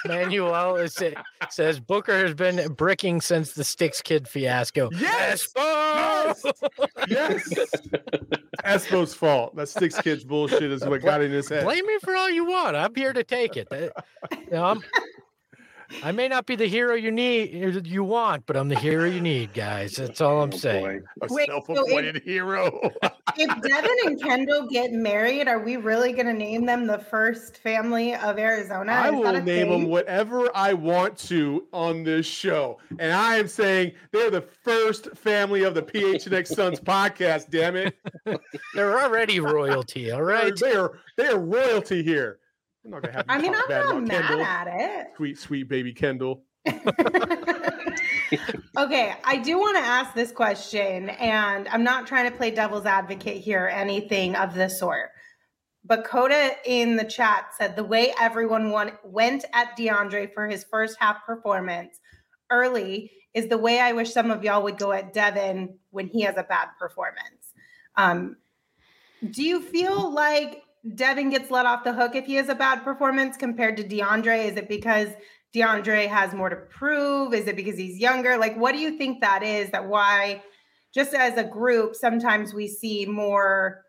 [0.05, 1.01] Manuel is,
[1.49, 4.89] says Booker has been bricking since the Sticks Kid fiasco.
[4.91, 6.53] Yes, Espo!
[7.07, 7.69] yes, yes.
[8.65, 9.55] Espo's fault.
[9.55, 11.63] That six Kids bullshit is what got in his head.
[11.63, 12.75] Blame me for all you want.
[12.75, 13.67] I'm here to take it.
[13.71, 13.91] You
[14.51, 14.83] know, I'm,
[16.01, 19.21] I may not be the hero you need, you want, but I'm the hero you
[19.21, 19.93] need, guys.
[19.93, 21.03] That's all I'm oh, saying.
[21.21, 22.91] A Wait, self-appointed so if, hero.
[23.37, 27.57] if Devin and Kendall get married, are we really going to name them the first
[27.57, 28.91] family of Arizona?
[28.91, 29.69] I will name thing?
[29.69, 35.15] them whatever I want to on this show, and I am saying they're the first
[35.15, 37.49] family of the PHNX Suns podcast.
[37.49, 37.97] Damn it,
[38.73, 40.11] they're already royalty.
[40.11, 42.39] All right, they're they're, they're royalty here.
[42.85, 43.25] I'm not gonna have.
[43.29, 44.45] I mean, I'm not mad Kendall.
[44.45, 45.07] at it.
[45.15, 46.43] Sweet, sweet baby Kendall.
[48.77, 52.85] okay, I do want to ask this question, and I'm not trying to play devil's
[52.85, 55.09] advocate here, or anything of the sort.
[55.85, 60.95] But Coda in the chat said the way everyone went at DeAndre for his first
[60.99, 61.99] half performance
[62.49, 66.21] early is the way I wish some of y'all would go at Devin when he
[66.21, 67.51] has a bad performance.
[67.97, 68.37] Um,
[69.31, 70.62] do you feel like
[70.95, 74.45] Devin gets let off the hook if he has a bad performance compared to DeAndre?
[74.45, 75.09] Is it because
[75.55, 77.33] DeAndre has more to prove?
[77.33, 78.37] Is it because he's younger?
[78.37, 79.69] Like, what do you think that is?
[79.71, 80.43] That why,
[80.93, 83.83] just as a group, sometimes we see more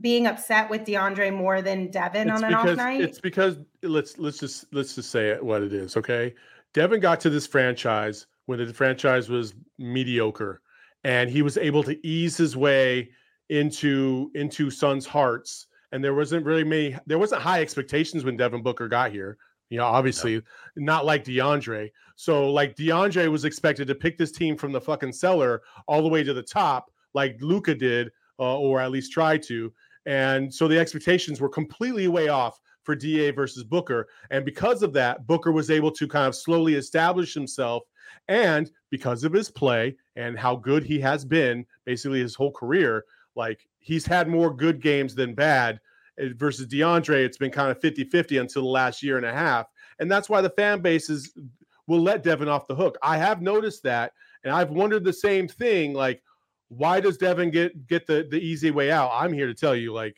[0.00, 3.00] being upset with DeAndre more than Devin it's on an because, off night?
[3.00, 5.96] It's because let's let's just let's just say it what it is.
[5.96, 6.34] Okay,
[6.74, 10.62] Devin got to this franchise when the franchise was mediocre,
[11.02, 13.10] and he was able to ease his way
[13.48, 18.62] into into Suns' hearts and there wasn't really many there wasn't high expectations when Devin
[18.62, 19.36] Booker got here.
[19.70, 20.42] You know, obviously no.
[20.76, 21.90] not like DeAndre.
[22.16, 26.08] So like DeAndre was expected to pick this team from the fucking cellar all the
[26.08, 29.72] way to the top, like Luka did, uh, or at least try to.
[30.04, 34.08] And so the expectations were completely way off for DA versus Booker.
[34.30, 37.84] And because of that, Booker was able to kind of slowly establish himself.
[38.28, 43.04] And because of his play and how good he has been basically his whole career,
[43.36, 45.78] Like he's had more good games than bad
[46.18, 47.24] eh, versus DeAndre.
[47.24, 49.66] It's been kind of 50 50 until the last year and a half.
[49.98, 51.32] And that's why the fan bases
[51.86, 52.96] will let Devin off the hook.
[53.02, 54.12] I have noticed that.
[54.44, 55.92] And I've wondered the same thing.
[55.92, 56.22] Like,
[56.68, 59.10] why does Devin get get the, the easy way out?
[59.12, 60.16] I'm here to tell you, like,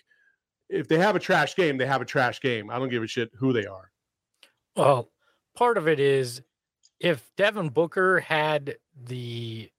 [0.68, 2.70] if they have a trash game, they have a trash game.
[2.70, 3.90] I don't give a shit who they are.
[4.76, 5.10] Well,
[5.54, 6.42] part of it is
[7.00, 9.70] if Devin Booker had the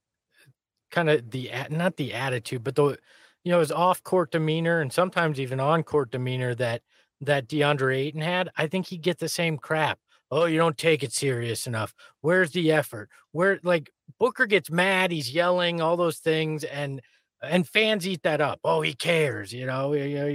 [0.92, 2.98] kind of the not the attitude, but the
[3.46, 6.82] you know his off court demeanor and sometimes even on court demeanor that
[7.22, 10.00] that DeAndre Ayton had, I think he'd get the same crap.
[10.32, 11.94] Oh, you don't take it serious enough.
[12.22, 13.10] Where's the effort?
[13.32, 17.02] Where like Booker gets mad, he's yelling, all those things, and
[17.42, 18.60] and fans eat that up.
[18.64, 19.94] Oh, he cares, you know.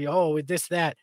[0.09, 0.97] Oh, this that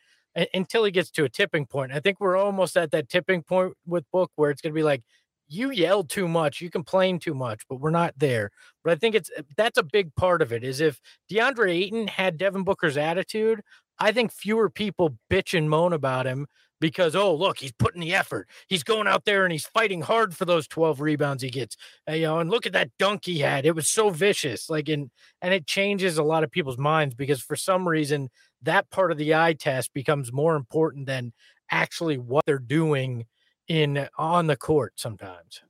[0.54, 1.92] until he gets to a tipping point.
[1.92, 4.82] I think we're almost at that tipping point with Book where it's going to be
[4.82, 5.02] like
[5.48, 8.50] you yell too much, you complain too much, but we're not there.
[8.84, 10.64] But I think it's eh, that's a big part of it.
[10.64, 13.62] Is if DeAndre Ayton had Devin Booker's attitude,
[13.98, 16.46] I think fewer people bitch and moan about him
[16.80, 20.36] because oh look he's putting the effort he's going out there and he's fighting hard
[20.36, 21.76] for those 12 rebounds he gets
[22.08, 24.88] uh, you know and look at that dunk he had it was so vicious like
[24.88, 25.10] and
[25.42, 28.28] and it changes a lot of people's minds because for some reason
[28.62, 31.32] that part of the eye test becomes more important than
[31.70, 33.24] actually what they're doing
[33.68, 35.62] in on the court sometimes.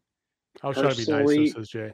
[0.62, 1.92] I'll try to be nice, says Jay.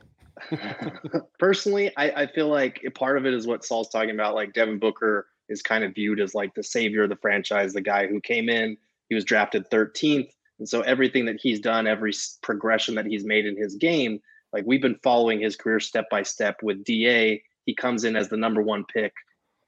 [1.38, 4.34] personally, I, I feel like part of it is what Saul's talking about.
[4.34, 7.80] Like Devin Booker is kind of viewed as like the savior of the franchise, the
[7.80, 8.76] guy who came in,
[9.08, 10.30] he was drafted 13th.
[10.58, 12.12] And so everything that he's done, every
[12.42, 14.20] progression that he's made in his game,
[14.52, 17.42] like we've been following his career step by step with DA.
[17.66, 19.12] He comes in as the number one pick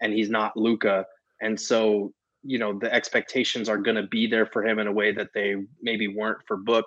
[0.01, 1.07] and he's not Luka.
[1.41, 2.13] And so
[2.47, 5.31] you know the expectations are going to be there for him in a way that
[5.35, 6.87] they maybe weren't for book.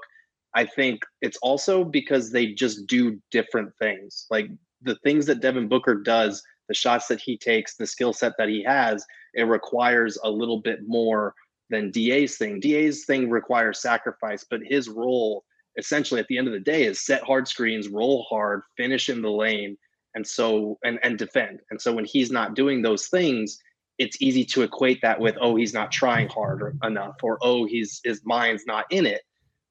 [0.56, 4.26] I think it's also because they just do different things.
[4.32, 4.50] Like
[4.82, 8.50] the things that devin booker does the shots that he takes the skill set that
[8.50, 11.34] he has it requires a little bit more
[11.70, 12.60] than da's thing.
[12.60, 15.44] Da's thing requires sacrifice but his role
[15.78, 19.22] essentially at the end of the day is set hard screens roll hard finish in
[19.22, 19.78] the lane
[20.16, 21.60] and so and and defend.
[21.70, 23.60] And so when he's not doing those things
[24.00, 28.02] it's easy to equate that with oh he's not trying hard enough or oh he's
[28.04, 29.22] his mind's not in it.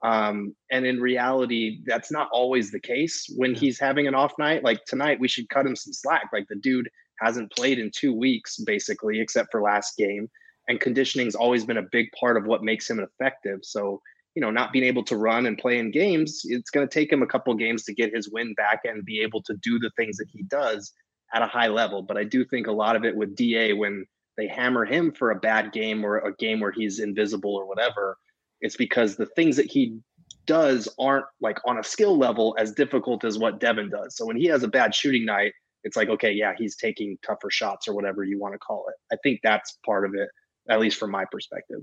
[0.05, 3.27] Um, and in reality that's not always the case.
[3.35, 6.29] When he's having an off night like tonight we should cut him some slack.
[6.33, 6.88] Like the dude
[7.19, 10.29] hasn't played in two weeks basically except for last game.
[10.69, 13.61] And conditioning's always been a big part of what makes him effective.
[13.62, 14.01] So
[14.35, 17.11] you know not being able to run and play in games it's going to take
[17.11, 19.91] him a couple games to get his win back and be able to do the
[19.97, 20.93] things that he does
[21.35, 22.03] at a high level.
[22.03, 24.07] But i do think a lot of it with da when
[24.38, 28.16] they hammer him for a bad game or a game where he's invisible or whatever,
[28.61, 29.98] it's because the things that he
[30.46, 34.16] does aren't like on a skill level as difficult as what Devin does.
[34.16, 35.53] So when he has a bad shooting night,
[35.85, 38.94] it's like, okay, yeah, he's taking tougher shots or whatever you want to call it.
[39.12, 40.29] I think that's part of it,
[40.70, 41.81] at least from my perspective.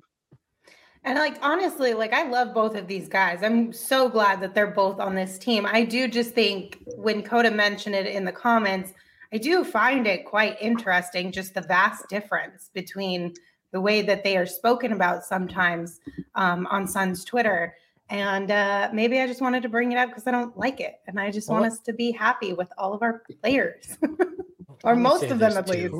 [1.04, 3.44] And like honestly, like I love both of these guys.
[3.44, 5.66] I'm so glad that they're both on this team.
[5.66, 8.94] I do just think when Coda mentioned it in the comments,
[9.34, 13.34] I do find it quite interesting, just the vast difference between
[13.72, 16.00] the way that they are spoken about sometimes
[16.36, 17.76] um, on Suns Twitter.
[18.10, 21.00] And uh, maybe I just wanted to bring it up because I don't like it.
[21.08, 23.98] And I just well, want us to be happy with all of our players,
[24.84, 25.96] or most of them at least.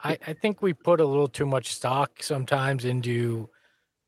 [0.00, 3.50] I, I think we put a little too much stock sometimes into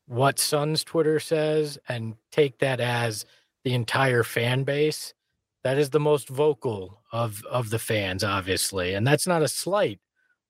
[0.07, 3.25] what Suns Twitter says and take that as
[3.63, 5.13] the entire fan base
[5.63, 9.99] that is the most vocal of of the fans obviously and that's not a slight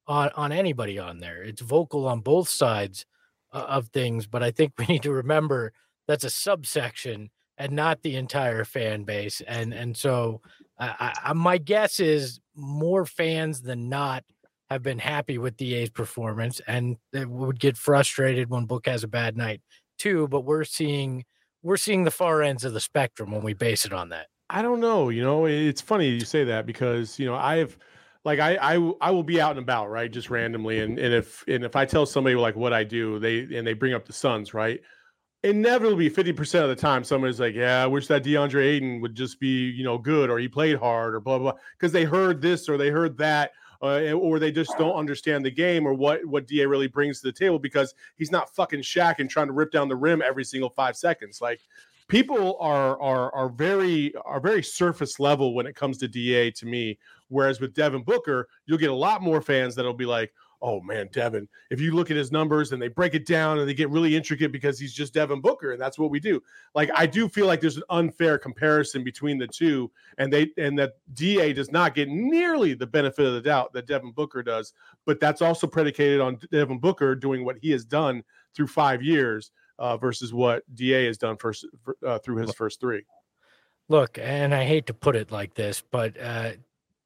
[0.07, 3.05] on on anybody on there it's vocal on both sides
[3.53, 5.71] uh, of things but i think we need to remember
[6.07, 10.41] that's a subsection and not the entire fan base and and so
[10.79, 14.23] I, I, my guess is more fans than not
[14.69, 19.07] have been happy with DA's performance and they would get frustrated when Book has a
[19.07, 19.61] bad night
[19.97, 20.27] too.
[20.27, 21.25] But we're seeing
[21.63, 24.27] we're seeing the far ends of the spectrum when we base it on that.
[24.49, 25.09] I don't know.
[25.09, 27.77] You know, it's funny you say that because you know I've
[28.23, 31.43] like I I I will be out and about right just randomly and and if
[31.47, 34.13] and if I tell somebody like what I do they and they bring up the
[34.13, 34.81] Suns right
[35.43, 39.39] inevitably 50% of the time somebody's like yeah I wish that DeAndre Ayton would just
[39.39, 42.67] be you know good or he played hard or blah blah because they heard this
[42.67, 46.47] or they heard that uh, or they just don't understand the game or what what
[46.47, 49.71] Da really brings to the table because he's not fucking Shaq and trying to rip
[49.71, 51.61] down the rim every single five seconds like
[52.07, 56.65] people are are are very are very surface level when it comes to DA to
[56.65, 56.97] me.
[57.29, 61.09] Whereas with Devin Booker, you'll get a lot more fans that'll be like, oh man,
[61.11, 63.89] Devin, if you look at his numbers and they break it down and they get
[63.89, 66.41] really intricate because he's just Devin Booker and that's what we do.
[66.73, 70.77] Like I do feel like there's an unfair comparison between the two and they and
[70.79, 74.73] that DA does not get nearly the benefit of the doubt that Devin Booker does,
[75.05, 78.23] but that's also predicated on Devin Booker doing what he has done
[78.55, 81.65] through 5 years uh, versus what Da has done first
[82.05, 83.03] uh, through his first 3.
[83.89, 86.51] Look, and I hate to put it like this, but uh,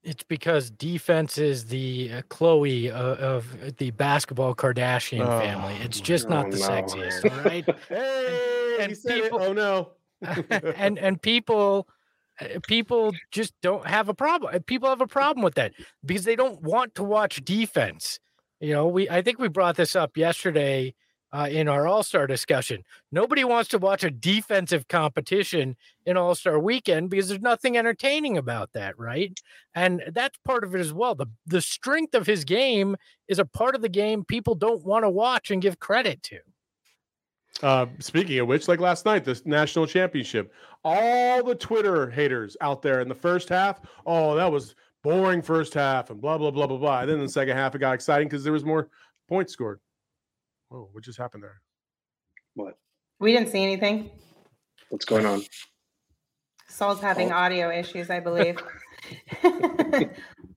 [0.04, 5.76] it's because defense is the uh, Khloe of, of, the basketball Kardashian oh, family.
[5.82, 6.68] It's just not the no.
[6.68, 7.66] sexiest, all right?
[7.90, 9.90] hey, and, and people, oh no.
[10.76, 11.88] and and people
[12.40, 14.54] uh, people just don't have a problem.
[14.54, 18.20] Uh, people have a problem with that because they don't want to watch defense.
[18.60, 20.96] You know, we I think we brought this up yesterday
[21.34, 22.84] uh, in our All Star discussion.
[23.12, 28.38] Nobody wants to watch a defensive competition in All Star Weekend because there's nothing entertaining
[28.38, 29.40] about that, right?
[29.74, 31.16] And that's part of it as well.
[31.16, 32.96] The the strength of his game
[33.28, 36.40] is a part of the game people don't want to watch and give credit to.
[37.62, 42.82] Uh, speaking of which, like last night, the national championship, all the Twitter haters out
[42.82, 46.68] there in the first half, oh, that was boring first half and blah blah blah
[46.68, 47.02] blah blah.
[47.02, 48.90] And then the second half, it got exciting because there was more
[49.28, 49.80] points scored.
[50.72, 51.60] Whoa, what just happened there?
[52.54, 52.78] What?
[53.20, 54.10] We didn't see anything.
[54.88, 55.44] What's going on?
[56.70, 57.36] Saul's having oh.
[57.36, 58.58] audio issues, I believe.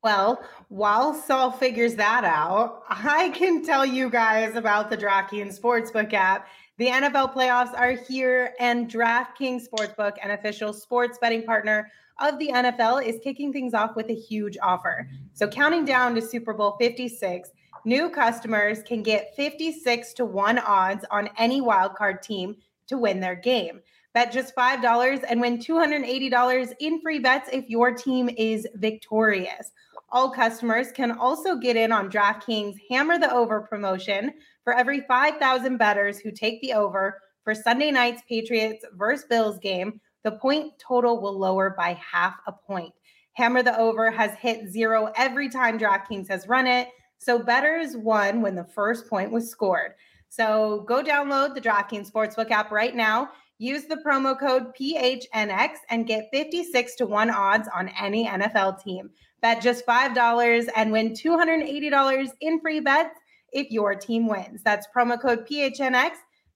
[0.05, 6.13] well, while Saul figures that out, I can tell you guys about the DraftKings Sportsbook
[6.13, 6.47] app.
[6.79, 12.51] The NFL playoffs are here, and DraftKings Sportsbook, an official sports betting partner of the
[12.55, 15.09] NFL, is kicking things off with a huge offer.
[15.33, 17.51] So, counting down to Super Bowl 56,
[17.87, 23.35] New customers can get 56 to 1 odds on any wildcard team to win their
[23.35, 23.81] game.
[24.15, 29.73] Bet just $5 and win $280 in free bets if your team is victorious.
[30.11, 35.77] All customers can also get in on DraftKings Hammer the Over promotion for every 5,000
[35.77, 40.01] bettors who take the over for Sunday night's Patriots versus Bills game.
[40.23, 42.95] The point total will lower by half a point.
[43.33, 46.89] Hammer the Over has hit zero every time DraftKings has run it.
[47.25, 49.95] So bettors won when the first point was scored.
[50.29, 53.31] So go download the DraftKings Sportsbook app right now.
[53.59, 59.09] Use the promo code PHNX and get 56 to 1 odds on any NFL team.
[59.41, 63.19] Bet just $5 and win $280 in free bets
[63.53, 64.63] if your team wins.
[64.63, 66.11] That's promo code PHNX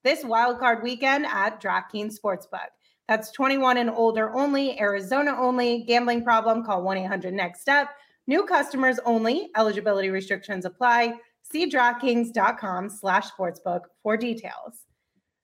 [0.05, 2.69] this wildcard weekend at DraftKings Sportsbook.
[3.09, 5.85] That's 21 and older only, Arizona only.
[5.85, 6.63] Gambling problem?
[6.63, 7.89] Call 1 800 NEXT STEP.
[8.29, 9.49] New customers only.
[9.57, 11.14] Eligibility restrictions apply.
[11.43, 14.85] See DraftKings.com slash sportsbook for details.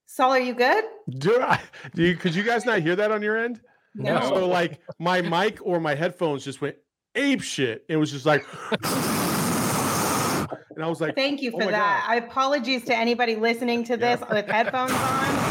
[0.05, 0.85] Saul, are you good?
[1.18, 1.61] Do I?
[1.94, 2.14] Do you?
[2.14, 3.62] Could you guys not hear that on your end?
[3.94, 4.20] No.
[4.20, 6.77] So like my mic or my headphones just went
[7.14, 7.87] ape shit.
[7.88, 8.44] It was just like.
[10.77, 12.05] And I was like, Thank you for oh that.
[12.09, 14.35] I apologies to anybody listening to this yeah.
[14.35, 15.43] with headphones on.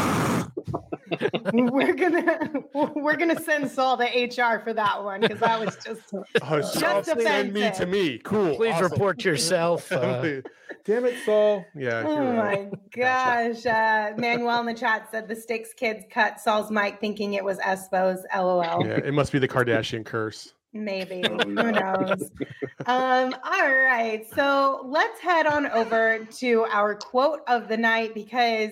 [1.52, 6.02] We're gonna we're gonna send Saul to HR for that one because that was just
[6.42, 8.18] oh, just send me to me.
[8.18, 8.56] Cool.
[8.56, 8.90] Please awesome.
[8.90, 9.90] report yourself.
[9.92, 10.40] Uh...
[10.84, 11.64] Damn it, Saul.
[11.74, 12.02] Yeah.
[12.06, 13.64] Oh my gosh.
[13.64, 17.58] Uh, Manuel in the chat said the Stix kids cut Saul's mic thinking it was
[17.58, 18.24] Espo's.
[18.34, 18.86] LOL.
[18.86, 20.52] Yeah, it must be the Kardashian curse.
[20.74, 21.22] Maybe.
[21.24, 21.62] Oh, no.
[21.62, 22.30] Who knows?
[22.86, 24.26] um, all right.
[24.34, 28.70] So let's head on over to our quote of the night because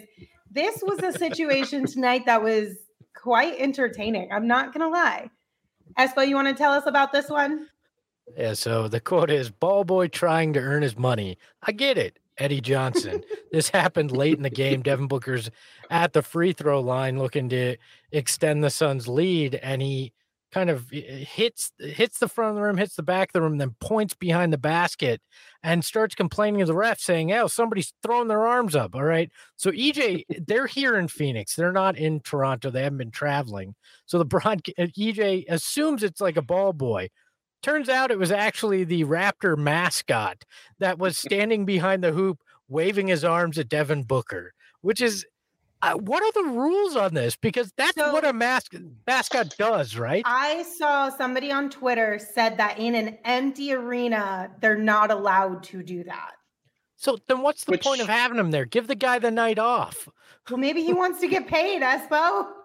[0.52, 2.76] this was a situation tonight that was
[3.14, 4.30] quite entertaining.
[4.32, 5.30] I'm not gonna lie.
[5.98, 7.68] Espo, you want to tell us about this one?
[8.36, 11.38] Yeah, so the quote is ball boy trying to earn his money.
[11.62, 12.18] I get it.
[12.38, 13.22] Eddie Johnson.
[13.52, 14.82] this happened late in the game.
[14.82, 15.50] Devin Booker's
[15.90, 17.76] at the free throw line looking to
[18.10, 20.12] extend the Suns' lead, and he
[20.50, 23.42] kind of eh, hits hits the front of the room, hits the back of the
[23.42, 25.20] room, then points behind the basket
[25.62, 29.30] and starts complaining to the ref, saying, "Oh, somebody's throwing their arms up." All right,
[29.56, 31.54] so EJ, they're here in Phoenix.
[31.54, 32.70] They're not in Toronto.
[32.70, 33.74] They haven't been traveling.
[34.06, 37.08] So the broad uh, EJ assumes it's like a ball boy.
[37.62, 40.44] Turns out it was actually the Raptor mascot
[40.80, 45.24] that was standing behind the hoop, waving his arms at Devin Booker, which is
[45.82, 47.34] uh, what are the rules on this?
[47.36, 48.74] Because that's so, what a mask
[49.06, 50.22] mascot does, right?
[50.24, 55.82] I saw somebody on Twitter said that in an empty arena, they're not allowed to
[55.82, 56.32] do that.
[56.96, 58.64] So then, what's the Which, point of having him there?
[58.64, 60.08] Give the guy the night off.
[60.48, 62.48] Well, maybe he wants to get paid, Espo.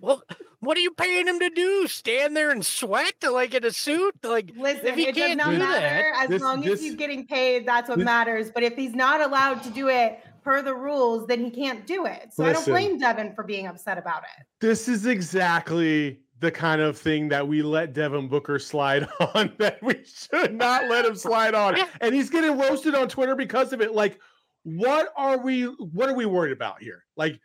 [0.00, 0.22] Well,
[0.58, 1.86] what are you paying him to do?
[1.86, 4.14] Stand there and sweat to like in a suit?
[4.22, 6.80] Like, listen, if he it can't does not matter that, as this, long this, as
[6.82, 7.66] he's getting paid.
[7.66, 8.50] That's what this, matters.
[8.52, 12.06] But if he's not allowed to do it per the rules, then he can't do
[12.06, 12.32] it.
[12.32, 14.46] So Listen, I don't blame Devin for being upset about it.
[14.60, 19.82] This is exactly the kind of thing that we let Devin Booker slide on that
[19.82, 21.76] we should not let him slide on.
[22.00, 23.94] And he's getting roasted on Twitter because of it.
[23.94, 24.18] Like,
[24.62, 27.04] what are we what are we worried about here?
[27.16, 27.40] Like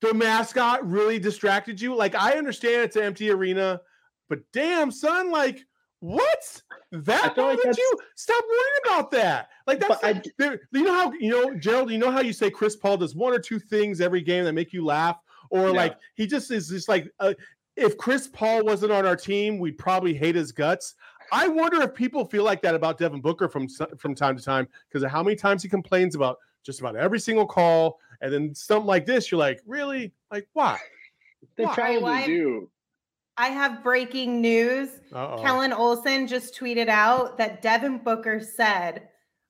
[0.00, 1.94] the mascot really distracted you?
[1.94, 3.80] Like, I understand it's an empty arena,
[4.28, 5.60] but damn, son, like
[6.06, 6.62] what?
[6.92, 7.98] That bothered like you?
[8.14, 9.48] Stop worrying about that.
[9.66, 11.90] Like that's like, I, you know how you know Gerald.
[11.90, 14.52] You know how you say Chris Paul does one or two things every game that
[14.52, 15.18] make you laugh,
[15.50, 15.70] or yeah.
[15.70, 17.34] like he just is just like uh,
[17.74, 20.94] if Chris Paul wasn't on our team, we'd probably hate his guts.
[21.32, 24.68] I wonder if people feel like that about Devin Booker from from time to time
[24.88, 28.54] because of how many times he complains about just about every single call, and then
[28.54, 30.78] something like this, you're like, really, like why?
[31.56, 31.74] They why?
[31.74, 32.70] probably do.
[33.38, 34.88] I have breaking news.
[35.12, 35.42] Uh-oh.
[35.42, 39.08] Kellan Olson just tweeted out that Devin Booker said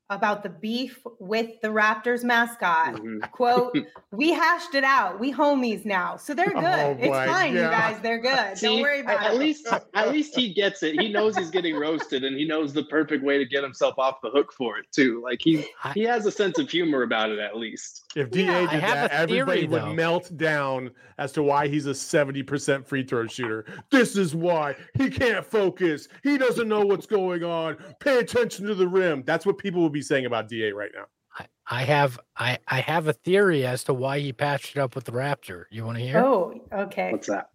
[0.08, 2.94] about the beef with the Raptors mascot.
[2.94, 3.18] Mm-hmm.
[3.32, 3.76] Quote,
[4.12, 5.18] we hashed it out.
[5.18, 6.16] We homies now.
[6.16, 6.56] So they're good.
[6.56, 7.60] Oh it's fine, God.
[7.60, 8.00] you guys.
[8.02, 8.58] They're good.
[8.58, 9.38] See, Don't worry about at it.
[9.38, 11.00] Least at least he gets it.
[11.00, 14.20] He knows he's getting roasted and he knows the perfect way to get himself off
[14.22, 15.20] the hook for it too.
[15.24, 18.04] Like he he has a sense of humor about it at least.
[18.16, 22.86] If DA yeah, did that, everybody would melt down as to why he's a 70%
[22.86, 23.66] free throw shooter.
[23.90, 26.08] This is why he can't focus.
[26.22, 27.76] He doesn't know what's going on.
[28.00, 29.22] Pay attention to the rim.
[29.26, 31.04] That's what people would be saying about Da right now.
[31.38, 34.94] I, I have I I have a theory as to why he patched it up
[34.94, 35.64] with the Raptor.
[35.70, 36.18] You want to hear?
[36.18, 37.12] Oh, okay.
[37.12, 37.50] What's that?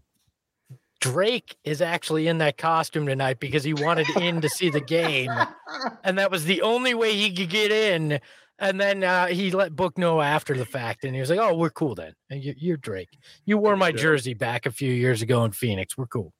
[0.99, 5.31] Drake is actually in that costume tonight because he wanted in to see the game,
[6.03, 8.21] and that was the only way he could get in.
[8.61, 11.55] And then uh, he let Book know after the fact, and he was like, "Oh,
[11.55, 12.13] we're cool then.
[12.29, 13.09] You're Drake.
[13.43, 15.97] You wore my jersey back a few years ago in Phoenix.
[15.97, 16.31] We're cool."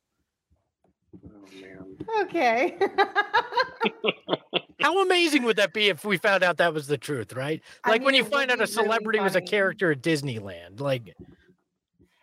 [2.08, 2.78] Oh, okay.
[4.82, 7.62] How amazing would that be if we found out that was the truth, right?
[7.86, 10.80] Like I mean, when you find out a celebrity really was a character at Disneyland,
[10.80, 11.16] like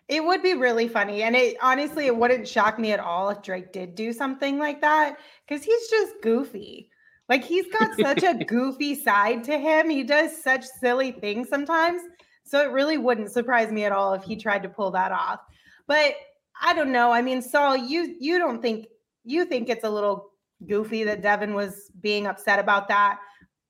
[0.07, 1.24] it would be really funny.
[1.24, 4.80] And it honestly, it wouldn't shock me at all if Drake did do something like
[4.80, 6.90] that because he's just goofy.
[7.29, 9.91] Like he's got such a goofy side to him.
[9.91, 12.03] He does such silly things sometimes.
[12.45, 15.41] So it really wouldn't surprise me at all if he tried to pull that off.
[15.87, 16.14] But
[16.61, 17.12] I don't know.
[17.12, 18.87] I mean, Saul, you you don't think
[19.24, 20.31] you think it's a little
[20.66, 23.18] goofy that Devin was being upset about that.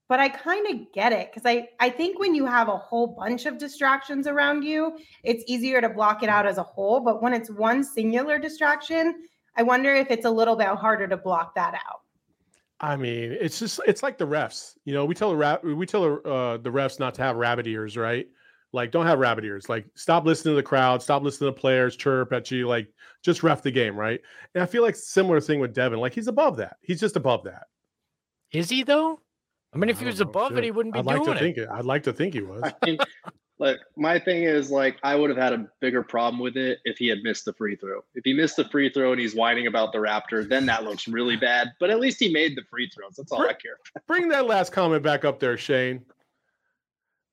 [0.09, 3.09] But I kind of get it because I, I think when you have a whole
[3.09, 7.01] bunch of distractions around you, it's easier to block it out as a whole.
[7.01, 11.17] But when it's one singular distraction, I wonder if it's a little bit harder to
[11.19, 11.98] block that out.
[12.81, 14.75] I mean, it's just it's like the refs.
[14.85, 17.67] You know, we tell the rap we tell uh, the refs not to have rabbit
[17.67, 18.27] ears, right?
[18.73, 19.69] Like, don't have rabbit ears.
[19.69, 21.03] Like, stop listening to the crowd.
[21.03, 22.69] Stop listening to players chirp at you.
[22.69, 22.89] Like,
[23.25, 24.21] just ref the game, right?
[24.55, 25.99] And I feel like similar thing with Devin.
[25.99, 26.77] Like, he's above that.
[26.83, 27.65] He's just above that.
[28.53, 29.21] Is he though?
[29.75, 31.39] I mean, if he was above it, he wouldn't be I'd like doing to it.
[31.39, 31.69] Think it.
[31.71, 32.63] I'd like to think he was.
[32.65, 32.99] I mean,
[33.59, 36.99] like my thing is like I would have had a bigger problem with it if
[36.99, 38.05] he had missed the free throw.
[38.15, 41.09] If he missed the free throw and he's whining about the Raptor, then that looks
[41.09, 41.73] really bad.
[41.81, 43.17] But at least he made the free throws.
[43.17, 43.79] That's all bring, I care.
[44.07, 46.03] bring that last comment back up there, Shane.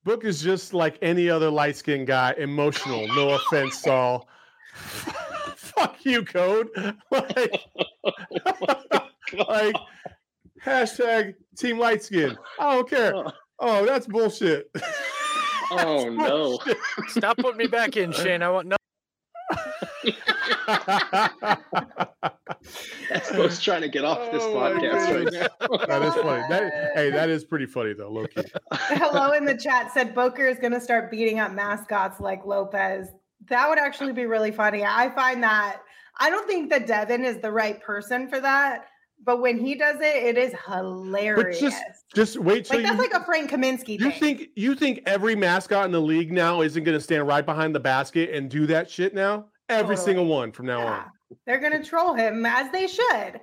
[0.04, 3.08] Book is just like any other light skinned guy, emotional.
[3.16, 4.28] No offense, Saul.
[4.76, 6.70] Fuck you, code.
[7.12, 7.62] Like,
[9.48, 9.76] like
[10.64, 12.38] hashtag team light skin.
[12.60, 13.16] I don't care.
[13.16, 14.70] Oh, oh that's bullshit.
[15.72, 16.60] Oh no.
[17.08, 18.42] Stop putting me back in, Shane.
[18.42, 18.78] I want no
[23.10, 25.78] That's Espo's trying to get off this oh, podcast right now.
[25.86, 26.44] that is funny.
[26.50, 28.42] That, hey, that is pretty funny though, Loki.
[28.72, 33.08] Hello in the chat said Booker is going to start beating up mascots like Lopez.
[33.50, 34.84] That would actually be really funny.
[34.84, 35.82] I find that
[36.18, 38.88] I don't think that Devin is the right person for that.
[39.26, 41.60] But when he does it, it is hilarious.
[41.60, 44.00] But just, just wait till like you, that's like a Frank Kaminsky.
[44.00, 44.20] You thing.
[44.20, 47.74] think you think every mascot in the league now isn't going to stand right behind
[47.74, 49.46] the basket and do that shit now?
[49.68, 50.06] Every totally.
[50.06, 50.92] single one from now yeah.
[50.92, 51.06] on.
[51.48, 53.42] They're going to troll him as they should.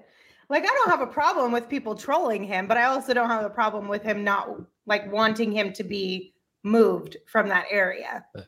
[0.49, 3.45] Like I don't have a problem with people trolling him, but I also don't have
[3.45, 4.49] a problem with him not
[4.87, 8.25] like wanting him to be moved from that area.
[8.37, 8.43] Uh,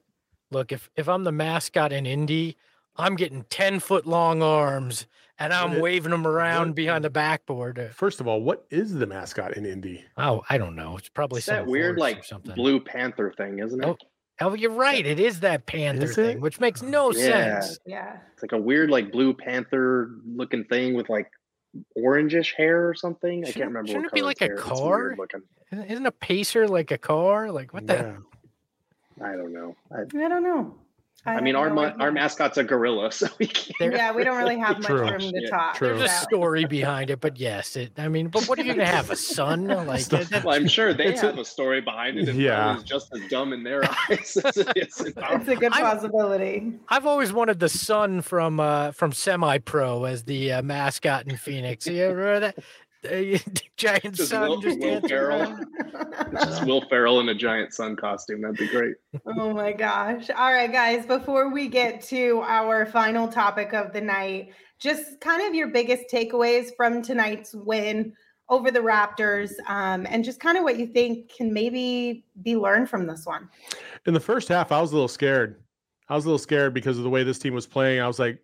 [0.52, 2.56] look, if if I'm the mascot in Indy,
[2.96, 5.06] I'm getting 10 foot long arms
[5.38, 7.90] and I'm waving them around what, behind the backboard.
[7.94, 10.04] First of all, what is the mascot in Indy?
[10.16, 10.96] Oh, I don't know.
[10.96, 12.54] It's probably it's that weird like something.
[12.54, 13.86] blue panther thing, isn't it?
[13.86, 13.96] Oh,
[14.40, 15.06] Oh, you're right.
[15.06, 16.86] It is that panther is thing, which makes oh.
[16.86, 17.60] no yeah.
[17.60, 17.78] sense.
[17.86, 18.16] Yeah.
[18.32, 21.30] It's like a weird, like blue panther looking thing with like
[21.96, 23.44] orangish hair or something.
[23.44, 23.88] Shouldn't, I can't remember.
[23.88, 25.16] Shouldn't it be like a car?
[25.70, 27.52] Isn't a pacer like a car?
[27.52, 28.16] Like what the?
[29.22, 29.76] I don't know.
[29.92, 30.74] I, I don't know.
[31.26, 33.94] I, I mean, our no our mascot's a gorilla, so we can't.
[33.94, 35.76] Yeah, we don't really have much room to yeah, talk.
[35.76, 35.96] True.
[35.96, 37.92] There's a story behind it, but yes, it.
[37.96, 39.64] I mean, but what are you gonna have a son?
[39.84, 42.34] Like, well, I'm sure they have a, a, story behind it.
[42.34, 44.36] yeah, it's just as dumb in their eyes.
[44.36, 46.72] it's, it's, it's, a good possibility.
[46.88, 51.26] I've, I've, always wanted the son from uh, from Semi Pro as the uh, mascot
[51.26, 51.86] in Phoenix.
[51.86, 52.58] You remember that?
[53.76, 55.58] giant just sun Will, just Will Ferrell.
[56.32, 58.42] just Will Ferrell in a giant sun costume.
[58.42, 58.96] That'd be great.
[59.26, 60.30] Oh my gosh.
[60.30, 65.46] All right, guys, before we get to our final topic of the night, just kind
[65.46, 68.12] of your biggest takeaways from tonight's win
[68.48, 72.90] over the Raptors um, and just kind of what you think can maybe be learned
[72.90, 73.48] from this one.
[74.06, 75.62] In the first half, I was a little scared.
[76.08, 78.00] I was a little scared because of the way this team was playing.
[78.00, 78.38] I was like,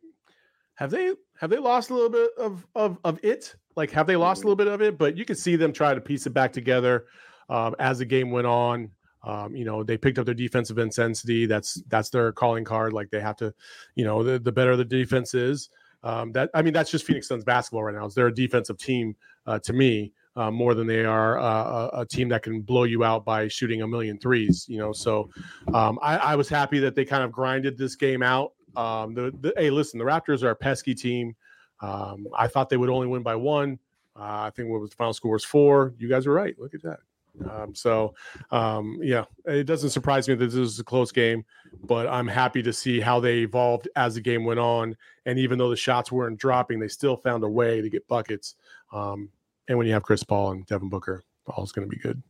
[0.81, 3.55] have they have they lost a little bit of of of it?
[3.77, 4.97] Like, have they lost a little bit of it?
[4.97, 7.05] But you could see them try to piece it back together
[7.51, 8.91] um, as the game went on.
[9.23, 11.45] Um, you know, they picked up their defensive intensity.
[11.45, 12.95] That's that's their calling card.
[12.95, 13.53] Like they have to,
[13.95, 15.69] you know, the, the better the defense is.
[16.03, 18.07] Um, that I mean, that's just Phoenix Suns basketball right now.
[18.07, 19.15] Is they're a defensive team
[19.47, 22.85] uh, to me uh, more than they are uh, a, a, team that can blow
[22.85, 24.65] you out by shooting a million threes.
[24.69, 25.29] You know, so
[25.75, 28.53] um, I, I, was happy that they kind of grinded this game out.
[28.77, 31.35] Um, the, the, hey, listen, the Raptors are a pesky team.
[31.81, 33.79] Um, I thought they would only win by one.
[34.17, 35.95] Uh, I think what was the final score was four.
[35.99, 36.55] You guys were right.
[36.59, 36.99] Look at that.
[37.49, 38.15] Um, so,
[38.51, 41.45] um, yeah, it doesn't surprise me that this is a close game,
[41.85, 44.97] but I'm happy to see how they evolved as the game went on.
[45.27, 48.57] And even though the shots weren't dropping, they still found a way to get buckets.
[48.93, 49.31] Um,
[49.69, 52.23] and when you have Chris Paul and Devin Booker, all's going to be good.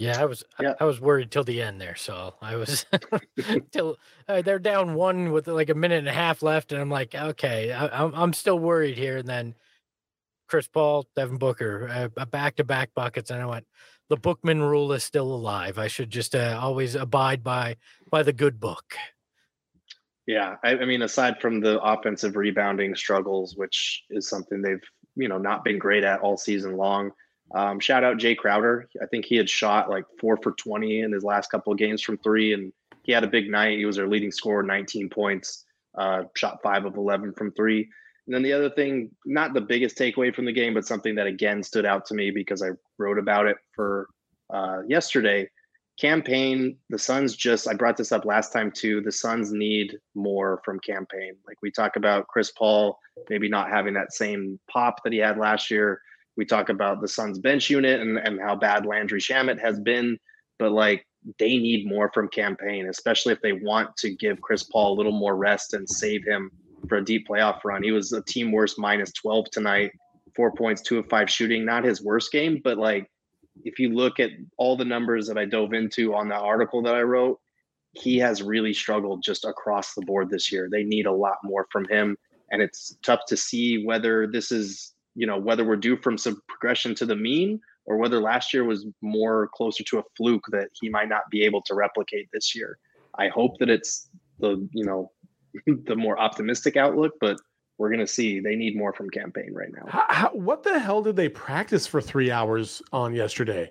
[0.00, 0.74] Yeah, I was yeah.
[0.80, 1.94] I, I, was worried till the end there.
[1.94, 2.86] So I was
[3.70, 6.88] till uh, they're down one with like a minute and a half left, and I'm
[6.88, 9.18] like, okay, I, am I'm, I'm still worried here.
[9.18, 9.54] And then
[10.48, 13.66] Chris Paul, Devin Booker, uh, back to back buckets, and I went,
[14.08, 15.78] the Bookman rule is still alive.
[15.78, 17.76] I should just uh, always abide by
[18.10, 18.94] by the good book.
[20.26, 24.80] Yeah, I, I mean, aside from the offensive rebounding struggles, which is something they've
[25.14, 27.12] you know not been great at all season long
[27.52, 28.88] um, shout out Jae Crowder.
[29.02, 32.02] I think he had shot like four for 20 in his last couple of games
[32.02, 32.72] from three, and
[33.02, 33.78] he had a big night.
[33.78, 35.64] He was their leading scorer, 19 points,
[35.96, 37.88] uh, shot five of 11 from three.
[38.26, 41.26] And then the other thing, not the biggest takeaway from the game, but something that
[41.26, 44.08] again stood out to me because I wrote about it for
[44.52, 45.48] uh, yesterday.
[45.98, 49.00] Cam Payne, the Suns just, I brought this up last time too.
[49.00, 51.34] The Suns need more from Cam Payne.
[51.46, 52.98] Like we talk about Chris Paul
[53.28, 56.00] maybe not having that same pop that he had last year
[56.36, 60.18] we talk about the Suns bench unit and, and how bad Landry Shamet has been,
[60.58, 61.06] but like
[61.38, 64.96] they need more from Cam Payne, especially if they want to give Chris Paul a
[64.96, 66.50] little more rest and save him
[66.88, 67.82] for a deep playoff run.
[67.82, 69.92] He was a team worst minus 12 tonight,
[70.34, 73.10] four points, two of five shooting, not his worst game, but like
[73.64, 76.94] if you look at all the numbers that I dove into on the article that
[76.94, 77.38] I wrote,
[77.92, 80.68] he has really struggled just across the board this year.
[80.70, 82.16] They need a lot more from him.
[82.50, 86.40] And it's tough to see whether this is you know whether we're due from some
[86.48, 90.68] progression to the mean or whether last year was more closer to a fluke that
[90.80, 92.78] he might not be able to replicate this year.
[93.18, 94.08] I hope that it's
[94.38, 95.10] the you know
[95.66, 97.38] the more optimistic outlook, but
[97.78, 99.86] we're going to see they need more from Cam Payne right now.
[99.88, 103.70] How, how, what the hell did they practice for three hours on yesterday?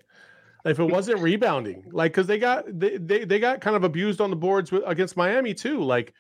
[0.66, 4.20] If it wasn't rebounding, like because they got they, they they got kind of abused
[4.20, 5.84] on the boards with, against Miami too.
[5.84, 6.14] Like,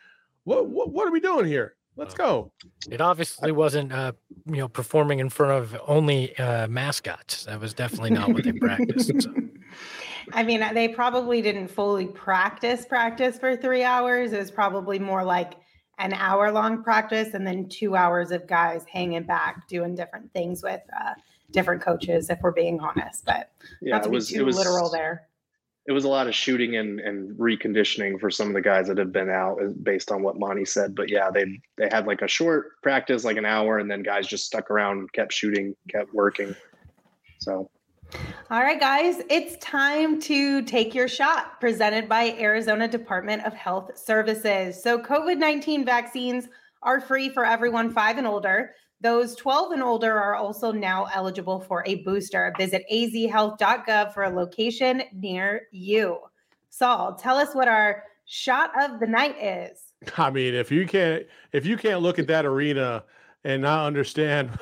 [0.43, 1.75] what, what what are we doing here?
[1.99, 2.51] Let's go.
[2.89, 4.13] It obviously wasn't, uh,
[4.45, 7.43] you know, performing in front of only uh, mascots.
[7.43, 9.21] That was definitely not what they practiced.
[9.21, 9.33] So.
[10.33, 14.31] I mean, they probably didn't fully practice practice for three hours.
[14.31, 15.55] It was probably more like
[15.97, 20.63] an hour long practice and then two hours of guys hanging back doing different things
[20.63, 21.15] with uh,
[21.51, 23.25] different coaches, if we're being honest.
[23.25, 25.27] But yeah, not to it was, be too it was, literal there
[25.89, 28.99] it was a lot of shooting and, and reconditioning for some of the guys that
[28.99, 30.93] have been out uh, based on what Monty said.
[30.93, 34.27] But yeah, they they had like a short practice, like an hour, and then guys
[34.27, 36.55] just stuck around, kept shooting, kept working.
[37.39, 37.71] So
[38.51, 43.97] all right, guys, it's time to take your shot presented by Arizona Department of Health
[43.97, 44.81] Services.
[44.81, 46.47] So, COVID 19 vaccines
[46.83, 48.75] are free for everyone five and older.
[49.01, 52.53] Those 12 and older are also now eligible for a booster.
[52.57, 56.19] Visit azhealth.gov for a location near you.
[56.69, 59.93] Saul, tell us what our shot of the night is.
[60.17, 63.03] I mean, if you can't if you can't look at that arena
[63.43, 64.57] and not understand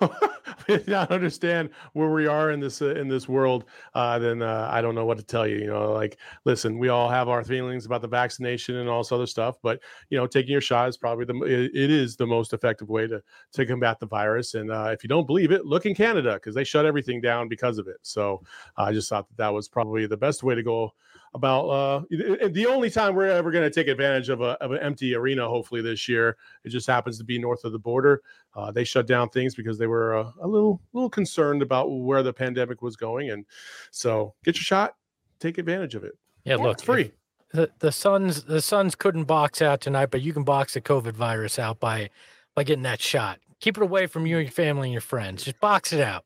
[0.86, 3.64] not understand where we are in this uh, in this world
[3.94, 6.88] uh, then uh, i don't know what to tell you you know like listen we
[6.88, 10.26] all have our feelings about the vaccination and all this other stuff but you know
[10.26, 13.22] taking your shot is probably the it, it is the most effective way to
[13.52, 16.54] to combat the virus and uh, if you don't believe it look in canada because
[16.54, 17.98] they shut everything down because of it.
[18.02, 18.42] So
[18.76, 20.92] i just thought that that was probably the best way to go
[21.34, 24.78] about uh, the only time we're ever going to take advantage of, a, of an
[24.78, 25.46] empty arena.
[25.48, 28.22] Hopefully this year, it just happens to be north of the border.
[28.54, 32.22] Uh, they shut down things because they were uh, a little little concerned about where
[32.22, 33.44] the pandemic was going, and
[33.90, 34.94] so get your shot,
[35.38, 36.16] take advantage of it.
[36.44, 37.12] Yeah, look, it's free.
[37.52, 41.12] The the Suns the Suns couldn't box out tonight, but you can box the COVID
[41.12, 42.10] virus out by
[42.54, 43.38] by getting that shot.
[43.60, 45.44] Keep it away from you and your family and your friends.
[45.44, 46.24] Just box it out.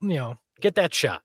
[0.00, 1.22] You know, get that shot.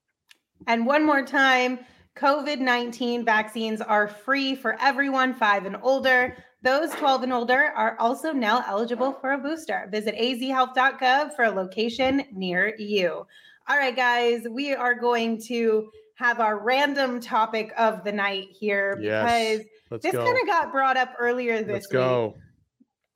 [0.67, 1.79] And one more time,
[2.15, 6.37] COVID 19 vaccines are free for everyone five and older.
[6.61, 9.87] Those 12 and older are also now eligible for a booster.
[9.91, 13.25] Visit azhealth.gov for a location near you.
[13.67, 18.97] All right, guys, we are going to have our random topic of the night here
[19.01, 22.27] yes, because this kind of got brought up earlier this let's go.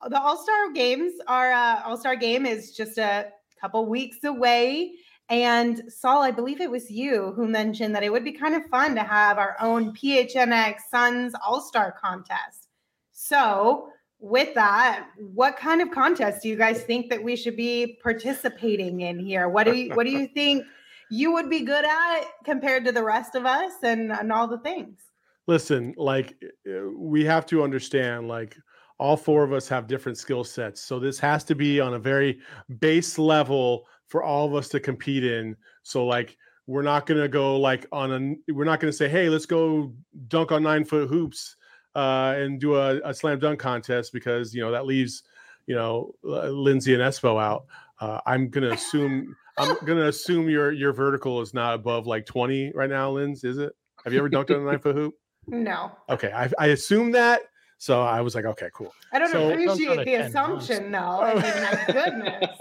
[0.02, 0.10] week.
[0.10, 3.28] The All Star games, are uh, All Star game is just a
[3.60, 4.92] couple weeks away.
[5.30, 8.64] And Saul, I believe it was you who mentioned that it would be kind of
[8.66, 12.68] fun to have our own PHNX Suns All Star contest.
[13.12, 17.98] So, with that, what kind of contest do you guys think that we should be
[18.02, 19.48] participating in here?
[19.48, 20.64] What do you What do you think
[21.10, 24.58] you would be good at compared to the rest of us, and and all the
[24.58, 24.98] things?
[25.46, 28.56] Listen, like uh, we have to understand, like
[28.98, 31.98] all four of us have different skill sets, so this has to be on a
[31.98, 32.40] very
[32.80, 35.56] base level for all of us to compete in.
[35.82, 36.36] So like
[36.66, 38.12] we're not gonna go like on
[38.46, 39.92] a we're not gonna say, hey, let's go
[40.28, 41.56] dunk on nine foot hoops
[41.94, 45.22] uh, and do a, a, slam dunk contest because you know that leaves
[45.66, 47.66] you know Lindsay and Espo out.
[48.00, 52.72] Uh, I'm gonna assume I'm gonna assume your your vertical is not above like 20
[52.74, 53.44] right now, Linz.
[53.44, 53.72] Is it?
[54.04, 55.14] Have you ever dunked on a nine foot hoop?
[55.46, 55.92] No.
[56.08, 57.42] Okay, I, I assume that.
[57.78, 58.92] So I was like, okay, cool.
[59.12, 60.98] I don't so, appreciate the assumption, though.
[60.98, 62.58] I mean, my goodness.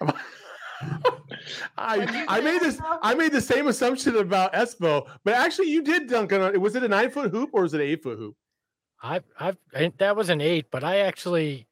[1.76, 6.08] I I made this I made the same assumption about Espo, but actually you did
[6.08, 6.60] dunk on it.
[6.60, 8.36] Was it a nine foot hoop or was it an eight foot hoop?
[9.02, 9.56] I've I've
[9.98, 11.66] that was an eight, but I actually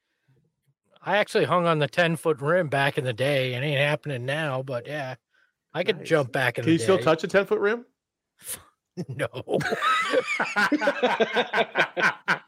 [1.03, 3.55] I actually hung on the ten foot rim back in the day.
[3.55, 5.15] It ain't happening now, but yeah,
[5.75, 6.09] I could nice.
[6.09, 6.65] jump back in.
[6.65, 6.85] Can you day.
[6.85, 7.85] still touch a ten foot rim?
[9.09, 9.29] no.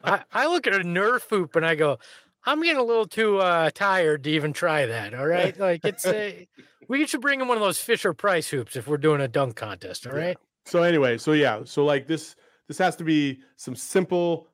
[0.04, 1.98] I, I look at a Nerf hoop and I go,
[2.46, 5.14] I'm getting a little too uh, tired to even try that.
[5.14, 6.48] All right, like it's a,
[6.88, 9.56] we should bring in one of those Fisher Price hoops if we're doing a dunk
[9.56, 10.06] contest.
[10.06, 10.36] All right.
[10.38, 10.70] Yeah.
[10.70, 12.36] So anyway, so yeah, so like this,
[12.68, 14.48] this has to be some simple,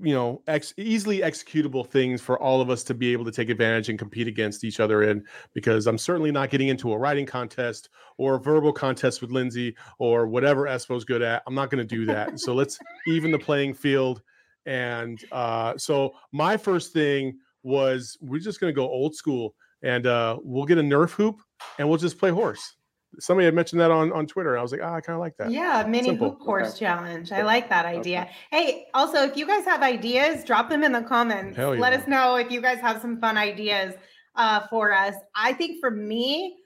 [0.00, 3.50] you know, ex- easily executable things for all of us to be able to take
[3.50, 5.24] advantage and compete against each other in.
[5.54, 7.88] Because I'm certainly not getting into a writing contest
[8.18, 11.42] or a verbal contest with Lindsay or whatever Espo's good at.
[11.46, 12.40] I'm not going to do that.
[12.40, 14.22] so let's even the playing field
[14.66, 20.06] and uh, so my first thing was we're just going to go old school and
[20.06, 21.40] uh, we'll get a Nerf hoop
[21.78, 22.76] and we'll just play horse.
[23.18, 24.56] Somebody had mentioned that on, on Twitter.
[24.56, 25.50] I was like, oh, I kind of like that.
[25.50, 26.30] Yeah, mini Simple.
[26.30, 26.78] hoop horse okay.
[26.78, 27.32] challenge.
[27.32, 28.22] I like that idea.
[28.22, 28.32] Okay.
[28.50, 31.58] Hey, also, if you guys have ideas, drop them in the comments.
[31.58, 31.68] Yeah.
[31.68, 33.94] Let us know if you guys have some fun ideas
[34.36, 35.16] uh, for us.
[35.34, 36.56] I think for me,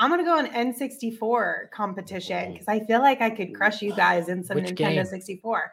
[0.00, 4.28] I'm gonna go an N64 competition because I feel like I could crush you guys
[4.28, 5.04] in some Which Nintendo game?
[5.04, 5.72] 64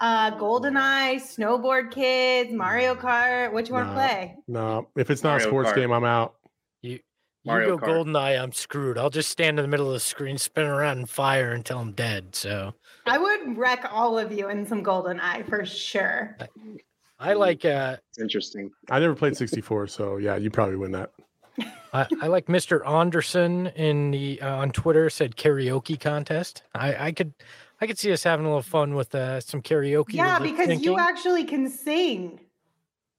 [0.00, 5.30] uh goldeneye snowboard kids mario kart what you want to play no if it's not
[5.30, 5.74] mario a sports kart.
[5.74, 6.34] game i'm out
[6.82, 7.00] you
[7.44, 8.04] mario you go kart.
[8.04, 11.10] goldeneye i'm screwed i'll just stand in the middle of the screen spin around and
[11.10, 12.72] fire until i'm dead so
[13.06, 17.96] i would wreck all of you in some goldeneye for sure i, I like uh
[18.10, 21.10] it's interesting i never played 64 so yeah you probably win that
[21.92, 22.86] I, I, like Mr.
[22.86, 26.62] Anderson in the uh, on Twitter said karaoke contest.
[26.74, 27.32] I, I could
[27.80, 30.14] I could see us having a little fun with uh, some karaoke.
[30.14, 30.84] Yeah, because thinking.
[30.84, 32.40] you actually can sing.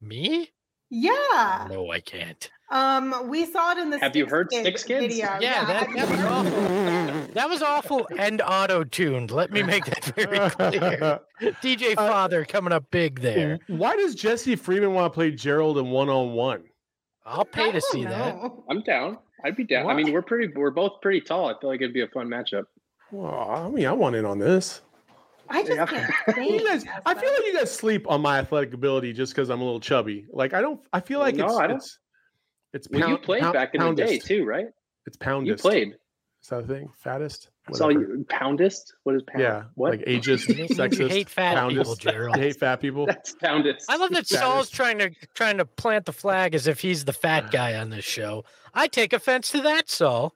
[0.01, 0.51] Me?
[0.89, 1.68] Yeah.
[1.70, 2.49] No, I can't.
[2.72, 3.99] Um, we saw it in the.
[3.99, 5.01] Have you heard Six Kids?
[5.07, 5.26] Video.
[5.26, 5.66] Yeah, yeah.
[5.66, 7.34] That, that, was awful.
[7.34, 9.32] that was awful and auto tuned.
[9.32, 11.20] Let me make that very clear.
[11.64, 13.60] DJ uh, Father coming up big there.
[13.68, 16.64] Why does Jesse Freeman want to play Gerald in one on one?
[17.26, 18.10] I'll pay to see know.
[18.10, 18.51] that.
[18.70, 19.18] I'm down.
[19.43, 19.86] I'd be down.
[19.86, 19.93] What?
[19.93, 20.53] I mean, we're pretty.
[20.55, 21.47] We're both pretty tall.
[21.47, 22.66] I feel like it'd be a fun matchup.
[23.12, 24.82] Well, I mean, I want in on this.
[25.49, 29.14] I just can't you guys, I feel like you guys sleep on my athletic ability
[29.14, 30.28] just because I'm a little chubby.
[30.32, 30.80] Like I don't.
[30.93, 31.78] I feel like no, it's, I don't.
[31.78, 31.99] it's
[32.74, 34.12] it's pound, well, you played pound, back in poundest.
[34.12, 34.68] the day too, right?
[35.07, 35.64] It's poundest.
[35.64, 35.95] You played.
[36.41, 36.89] Is that a thing?
[36.97, 37.49] Fattest.
[37.68, 37.78] Whatever.
[37.78, 38.93] So you poundest.
[39.03, 39.41] What is pound?
[39.41, 39.91] Yeah, what?
[39.91, 40.99] like ageist, sexist.
[40.99, 41.80] You hate fat poundest.
[41.80, 42.38] people, Gerald.
[42.38, 43.07] You hate fat people.
[43.07, 43.89] That's poundest.
[43.89, 47.14] I love that Saul's trying to trying to plant the flag as if he's the
[47.14, 48.45] fat guy on this show.
[48.74, 50.34] I take offense to that, Saul.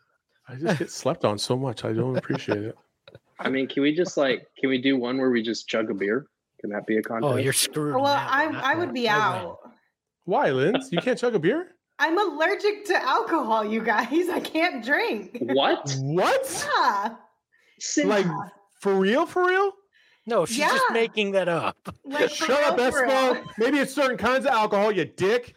[0.48, 1.86] I just get slept on so much.
[1.86, 2.76] I don't appreciate it.
[3.40, 5.94] I mean, can we just like can we do one where we just chug a
[5.94, 6.28] beer?
[6.60, 7.34] Can that be a contest?
[7.34, 7.96] Oh, you're screwed.
[7.96, 9.60] Well, I I would be out.
[10.26, 10.92] Why, Linz?
[10.92, 11.76] You can't chug a beer?
[12.00, 14.30] I'm allergic to alcohol, you guys.
[14.30, 15.38] I can't drink.
[15.42, 15.96] What?
[16.00, 16.68] What?
[16.78, 17.16] Yeah.
[18.06, 18.26] Like
[18.80, 19.26] for real?
[19.26, 19.72] For real?
[20.26, 21.78] No, she's just making that up.
[22.06, 23.06] Like, Shut up, real, for.
[23.06, 23.46] Espo.
[23.58, 25.54] Maybe it's certain kinds of alcohol, you dick.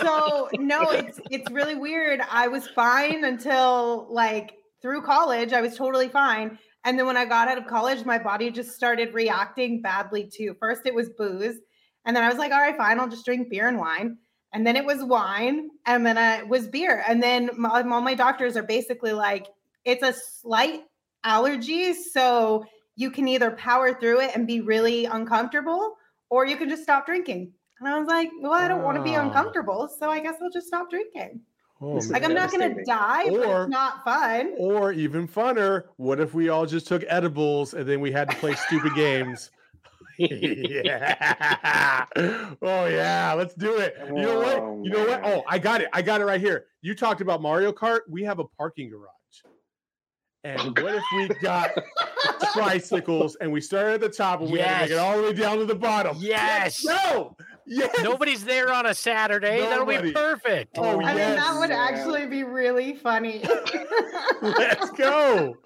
[0.00, 2.20] So no it's it's really weird.
[2.30, 6.58] I was fine until like through college i was totally fine.
[6.84, 10.54] And then when i got out of college my body just started reacting badly too.
[10.58, 11.56] First it was booze
[12.04, 14.18] and then i was like all right fine i'll just drink beer and wine.
[14.52, 17.04] And then it was wine and then it was beer.
[17.06, 19.46] And then my, um, all my doctors are basically like
[19.84, 20.84] it's a slight
[21.24, 22.64] allergy so
[22.96, 25.96] you can either power through it and be really uncomfortable
[26.30, 29.02] or you can just stop drinking and I was like, well, I don't want to
[29.02, 29.26] be Wow.
[29.26, 31.40] uncomfortable, so I guess I'll just stop drinking.
[31.80, 32.84] Oh, Like I'm not gonna Devastating.
[32.86, 34.54] die, but Or- it's not fun.
[34.58, 38.36] Or even funner, what if we all just took edibles and then we had to
[38.36, 39.50] play stupid games?
[40.18, 42.04] yeah.
[42.62, 43.94] Oh yeah, let's do it.
[44.08, 44.58] You know what?
[44.58, 45.24] Oh, You know what?
[45.24, 45.88] Oh, I got it.
[45.92, 46.66] I got it right here.
[46.82, 48.00] You talked about Mario Kart.
[48.08, 49.04] We have a parking garage.
[50.42, 51.70] And Oh, what if we got
[52.54, 55.22] tricycles and we started at the top and we had to make it all the
[55.22, 56.16] way down to the bottom?
[56.18, 56.84] Yes.
[56.84, 57.36] No.
[57.68, 57.94] Yes.
[58.02, 59.60] Nobody's there on a Saturday.
[59.60, 60.76] That'll be perfect.
[60.78, 61.86] Oh, I mean, that would Yeah.
[61.88, 63.44] actually be really funny.
[64.42, 65.56] Let's go.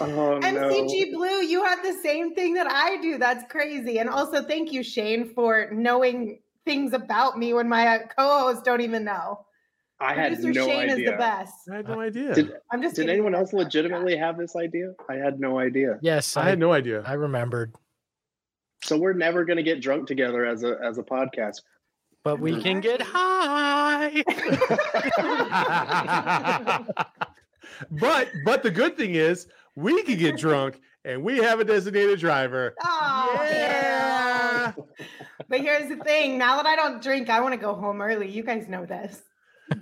[0.00, 0.40] Oh no.
[0.40, 3.18] MCG Blue, you had the same thing that I do.
[3.18, 3.98] That's crazy.
[3.98, 9.04] And also, thank you, Shane, for knowing things about me when my co-hosts don't even
[9.04, 9.44] know.
[10.00, 10.96] I had Producer no Shane idea.
[10.96, 11.54] is the best.
[11.72, 12.34] I had no uh, idea.
[12.34, 13.14] Did, I'm just did kidding.
[13.14, 14.92] anyone else legitimately have this idea?
[15.08, 15.98] I had no idea.
[16.02, 17.02] Yes, I I, had no idea.
[17.04, 17.74] I remembered.
[18.82, 21.62] So we're never going to get drunk together as a as a podcast.
[22.24, 22.62] But we mm-hmm.
[22.62, 24.22] can get high.
[27.90, 32.18] but but the good thing is we can get drunk and we have a designated
[32.18, 32.74] driver.
[32.84, 34.72] Oh, Yeah.
[35.48, 38.28] But here's the thing: now that I don't drink, I want to go home early.
[38.28, 39.22] You guys know this.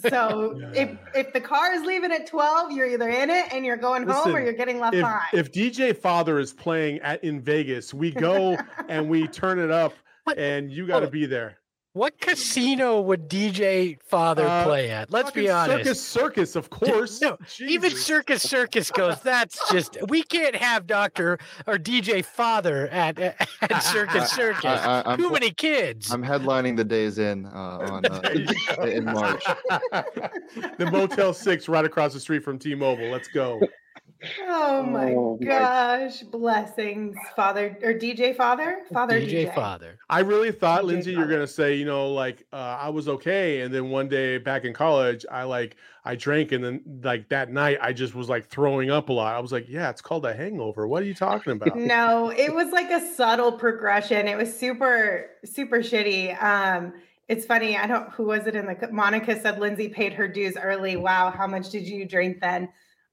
[0.08, 3.76] So if if the car is leaving at twelve, you're either in it and you're
[3.76, 5.22] going home, or you're getting left If, behind.
[5.32, 8.56] if DJ Father is playing at in Vegas, we go
[8.88, 10.38] and we turn it up What?
[10.38, 11.10] and you got to Oh.
[11.10, 11.58] be there.
[11.96, 15.10] What casino would DJ Father Uh, play at?
[15.10, 15.78] Let's be honest.
[15.78, 17.22] Circus Circus, of course.
[17.22, 19.18] No, Even Circus Circus goes.
[19.22, 24.66] That's just we can't have Doctor or DJ Father at at Circus Circus.
[24.66, 26.10] I, I, I'm, Too many kids.
[26.12, 27.48] I'm headlining the days in uh,
[27.90, 28.82] on uh, There you go.
[28.82, 29.42] in March.
[30.76, 33.08] the Motel Six right across the street from T-Mobile.
[33.10, 33.58] Let's go.
[34.48, 39.98] Oh my Oh my- gosh, blessings, Father or DJ Father, Father DJ, DJ, Father.
[40.08, 43.60] I really thought, DJ Lindsay, you're gonna say, you know, like uh, I was okay,
[43.60, 47.50] and then one day back in college, I like I drank, and then like that
[47.50, 49.34] night, I just was like throwing up a lot.
[49.34, 50.86] I was like, yeah, it's called a hangover.
[50.86, 51.76] What are you talking about?
[51.76, 54.28] No, it was like a subtle progression.
[54.28, 56.40] It was super, super shitty.
[56.42, 56.92] Um,
[57.28, 57.76] it's funny.
[57.76, 58.08] I don't.
[58.10, 58.88] Who was it in the?
[58.92, 60.96] Monica said Lindsay paid her dues early.
[60.96, 62.68] Wow, how much did you drink then?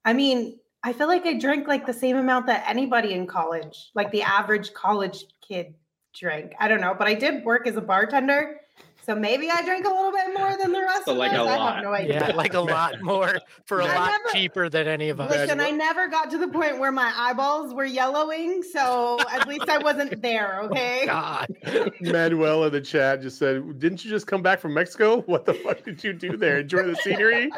[0.06, 3.92] I mean, I feel like I drank like the same amount that anybody in college,
[3.96, 5.76] like the average college kid,
[6.14, 6.54] drank.
[6.60, 8.60] I don't know, but I did work as a bartender,
[9.06, 11.38] so maybe I drink a little bit more than the rest So, of like, us.
[11.38, 11.76] a I lot.
[11.76, 12.28] have no idea.
[12.30, 15.30] Yeah, like a lot more for a I lot never- cheaper than any of us.
[15.32, 19.70] Listen, I never got to the point where my eyeballs were yellowing, so at least
[19.70, 20.60] I wasn't there.
[20.62, 21.06] Oh, okay.
[21.06, 21.48] God.
[22.02, 25.22] Manuel in the chat just said, "Didn't you just come back from Mexico?
[25.22, 26.60] What the fuck did you do there?
[26.60, 27.52] Enjoy the scenery."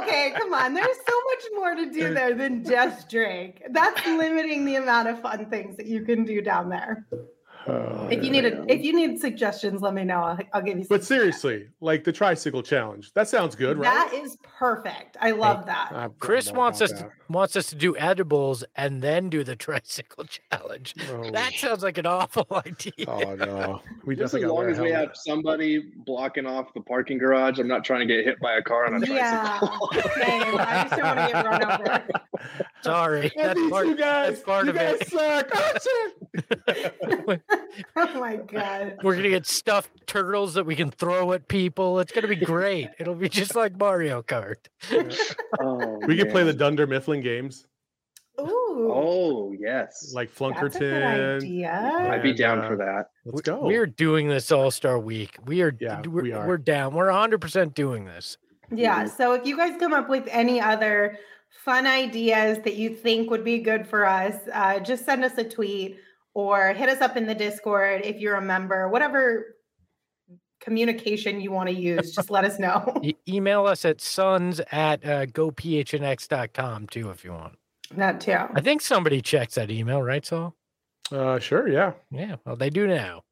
[0.00, 0.74] okay, come on.
[0.74, 3.62] There's so much more to do there than just drink.
[3.70, 7.06] That's limiting the amount of fun things that you can do down there.
[7.66, 10.20] Oh, If you need a, if you need suggestions, let me know.
[10.22, 10.84] I'll, I'll give you.
[10.84, 13.84] Some but seriously, like the tricycle challenge, that sounds good, right?
[13.84, 15.16] that is perfect.
[15.20, 15.88] I love that.
[15.92, 20.24] I Chris wants us to, wants us to do edibles and then do the tricycle
[20.24, 20.92] challenge.
[20.94, 21.10] that.
[21.10, 22.92] Oh, That sounds like an awful idea.
[23.08, 27.58] oh no, we Just as long as we have somebody blocking off the parking garage,
[27.58, 29.90] I'm not trying to get hit by a car on a Yeah, tricycle.
[30.16, 30.54] same.
[30.58, 32.08] I just don't want to get run over.
[32.82, 35.08] Sorry, that's part, you guys, that's part you of guys it.
[35.08, 35.50] suck.
[37.96, 38.20] Oh.
[38.20, 38.98] My god.
[39.02, 41.98] We're gonna get stuffed turtles that we can throw at people.
[41.98, 42.90] It's gonna be great.
[42.98, 44.56] It'll be just like Mario Kart.
[45.60, 46.52] Oh, we could play the.
[46.52, 47.66] Dunder Mifflin games
[48.40, 48.90] Ooh.
[48.92, 51.36] Oh yes, like that's a Flonkerton.
[51.36, 52.08] idea.
[52.10, 53.10] I'd be down uh, for that.
[53.24, 53.60] Let's go.
[53.60, 55.36] We're doing this All Star Week.
[55.46, 55.72] We are.
[55.80, 56.46] Yeah, we're, we are.
[56.46, 56.94] We're down.
[56.94, 58.36] We're 100 percent doing this.
[58.72, 59.04] Yeah.
[59.06, 61.18] So if you guys come up with any other
[61.64, 65.44] fun ideas that you think would be good for us, uh, just send us a
[65.44, 65.98] tweet
[66.34, 69.56] or hit us up in the Discord if you're a member, whatever
[70.60, 72.98] communication you want to use, just let us know.
[73.02, 77.54] E- email us at suns at uh, gophnx.com too if you want.
[77.96, 78.32] that too.
[78.32, 80.54] I think somebody checks that email, right, Saul?
[81.12, 81.92] uh, sure, yeah.
[82.10, 82.36] Yeah.
[82.46, 83.22] Well, they do now.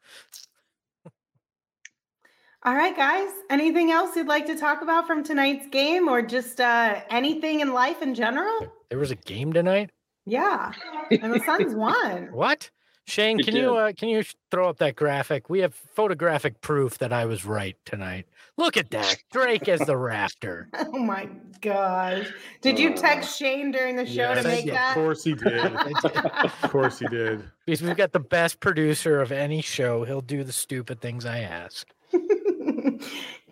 [2.65, 3.29] All right, guys.
[3.51, 7.73] Anything else you'd like to talk about from tonight's game or just uh, anything in
[7.73, 8.69] life in general?
[8.89, 9.91] There was a game tonight.
[10.27, 10.71] Yeah,
[11.11, 12.29] and the Suns won.
[12.31, 12.71] What?
[13.07, 15.51] Shane, We can you uh, can you throw up that graphic?
[15.51, 18.27] We have photographic proof that I was right tonight.
[18.57, 20.67] Look at that, Drake as the raptor.
[20.95, 21.29] Oh my
[21.61, 22.29] gosh!
[22.61, 24.91] Did you text Shane during the show Yes, to make that?
[24.91, 25.73] Of course he did.
[26.05, 27.43] Of course he did.
[27.67, 30.05] Because we've got the best producer of any show.
[30.05, 31.89] He'll do the stupid things I ask.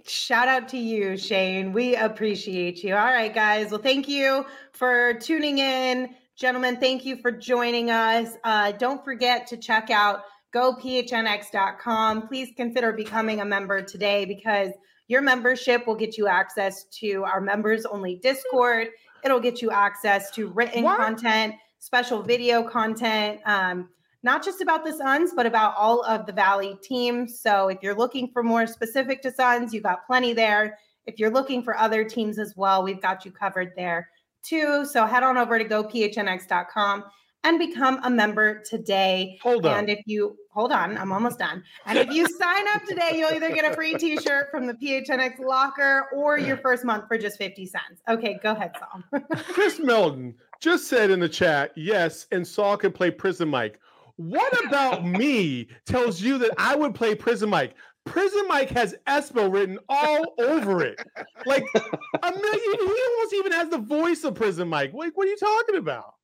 [0.07, 1.73] Shout out to you, Shane.
[1.73, 2.95] We appreciate you.
[2.95, 3.71] All right, guys.
[3.71, 6.15] Well, thank you for tuning in.
[6.41, 8.31] Gentlemen, thank you for joining us.
[8.45, 10.23] Uh, don't forget to check out
[10.55, 12.29] gophnx.com.
[12.29, 14.71] Please consider becoming a member today because
[15.07, 18.89] your membership will get you access to our members only Discord.
[19.23, 20.97] It'll get you access to written What?
[20.97, 23.41] content, special video content.
[23.45, 23.91] Um,
[24.23, 27.39] not just about the Suns, but about all of the Valley teams.
[27.39, 30.79] So if you're looking for more specific to Suns, you've got plenty there.
[31.05, 34.09] If you're looking for other teams as well, we've got you covered there
[34.43, 34.85] too.
[34.85, 37.05] So head on over to gophnx.com
[37.45, 39.39] and become a member today.
[39.43, 39.79] Hold on.
[39.79, 41.63] And if you hold on, I'm almost done.
[41.87, 45.39] And if you sign up today, you'll either get a free t-shirt from the PHNX
[45.39, 48.03] locker or your first month for just 50 cents.
[48.09, 49.23] Okay, go ahead, Saul.
[49.53, 53.81] Chris Melton just said in the chat, yes, and Saul can play Prison Mike.
[54.17, 57.75] What about me tells you that I would play Prison Mike?
[58.07, 61.01] Prison Mike has Espo written all over it.
[61.47, 64.93] Like a million, he almost even has the voice of Prison Mike.
[64.95, 66.15] Like, what are you talking about?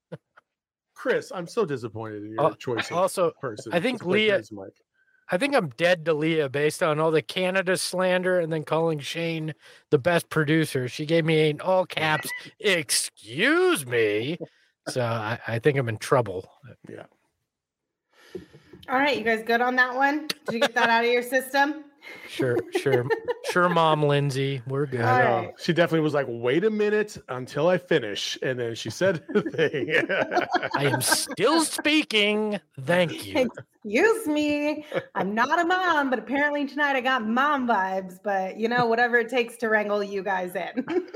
[0.94, 3.72] Chris, I'm so disappointed in your Al- choice of Also, person.
[3.72, 4.72] I think Leah- Mike.
[5.30, 9.00] I think I'm dead to Leah based on all the Canada slander and then calling
[9.00, 9.54] Shane
[9.90, 10.88] the best producer.
[10.88, 14.38] She gave me in all caps, excuse me.
[14.88, 16.48] So I, I think I'm in trouble.
[18.88, 20.28] All right, you guys good on that one?
[20.28, 21.84] Did you get that out of your system?
[22.28, 23.04] Sure, sure,
[23.50, 24.62] sure, Mom Lindsay.
[24.68, 25.00] We're good.
[25.00, 25.54] All I right.
[25.58, 28.38] She definitely was like, wait a minute until I finish.
[28.42, 29.92] And then she said the thing.
[30.76, 32.60] I am still speaking.
[32.80, 33.50] Thank you.
[33.84, 34.86] Excuse me.
[35.16, 38.20] I'm not a mom, but apparently tonight I got mom vibes.
[38.22, 40.84] But you know, whatever it takes to wrangle you guys in.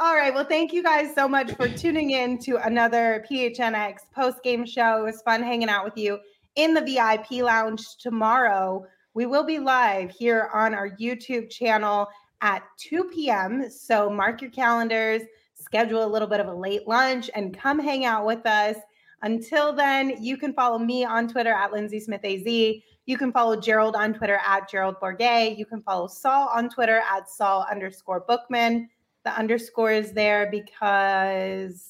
[0.00, 0.32] All right.
[0.32, 5.00] Well, thank you guys so much for tuning in to another PHNX post game show.
[5.00, 6.20] It was fun hanging out with you
[6.54, 8.86] in the VIP lounge tomorrow.
[9.14, 12.06] We will be live here on our YouTube channel
[12.42, 13.68] at 2 p.m.
[13.68, 15.22] So mark your calendars,
[15.54, 18.76] schedule a little bit of a late lunch, and come hang out with us.
[19.22, 22.44] Until then, you can follow me on Twitter at Lindsay Smith AZ.
[22.46, 25.58] You can follow Gerald on Twitter at Gerald Bourguet.
[25.58, 28.88] You can follow Saul on Twitter at Saul underscore Bookman.
[29.28, 31.86] The underscore is there because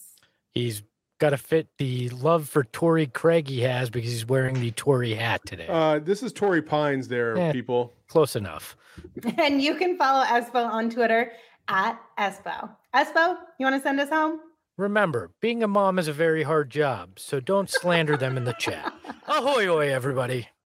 [0.54, 0.82] He's
[1.20, 5.14] got to fit the love for Torrey Craig he has because he's wearing the Tory
[5.14, 5.68] hat today.
[5.68, 7.52] uh, this is Torrey Pines there, Yeah.
[7.52, 7.92] people.
[8.08, 8.76] Close enough.
[9.38, 11.30] and you can follow Espo on Twitter
[11.68, 12.70] at Espo.
[12.92, 14.40] Espo, you want to send us home?
[14.76, 18.54] Remember, being a mom is a very hard job, so don't slander them in the
[18.54, 18.92] chat.
[19.28, 20.48] Ahoy, hoy, everybody.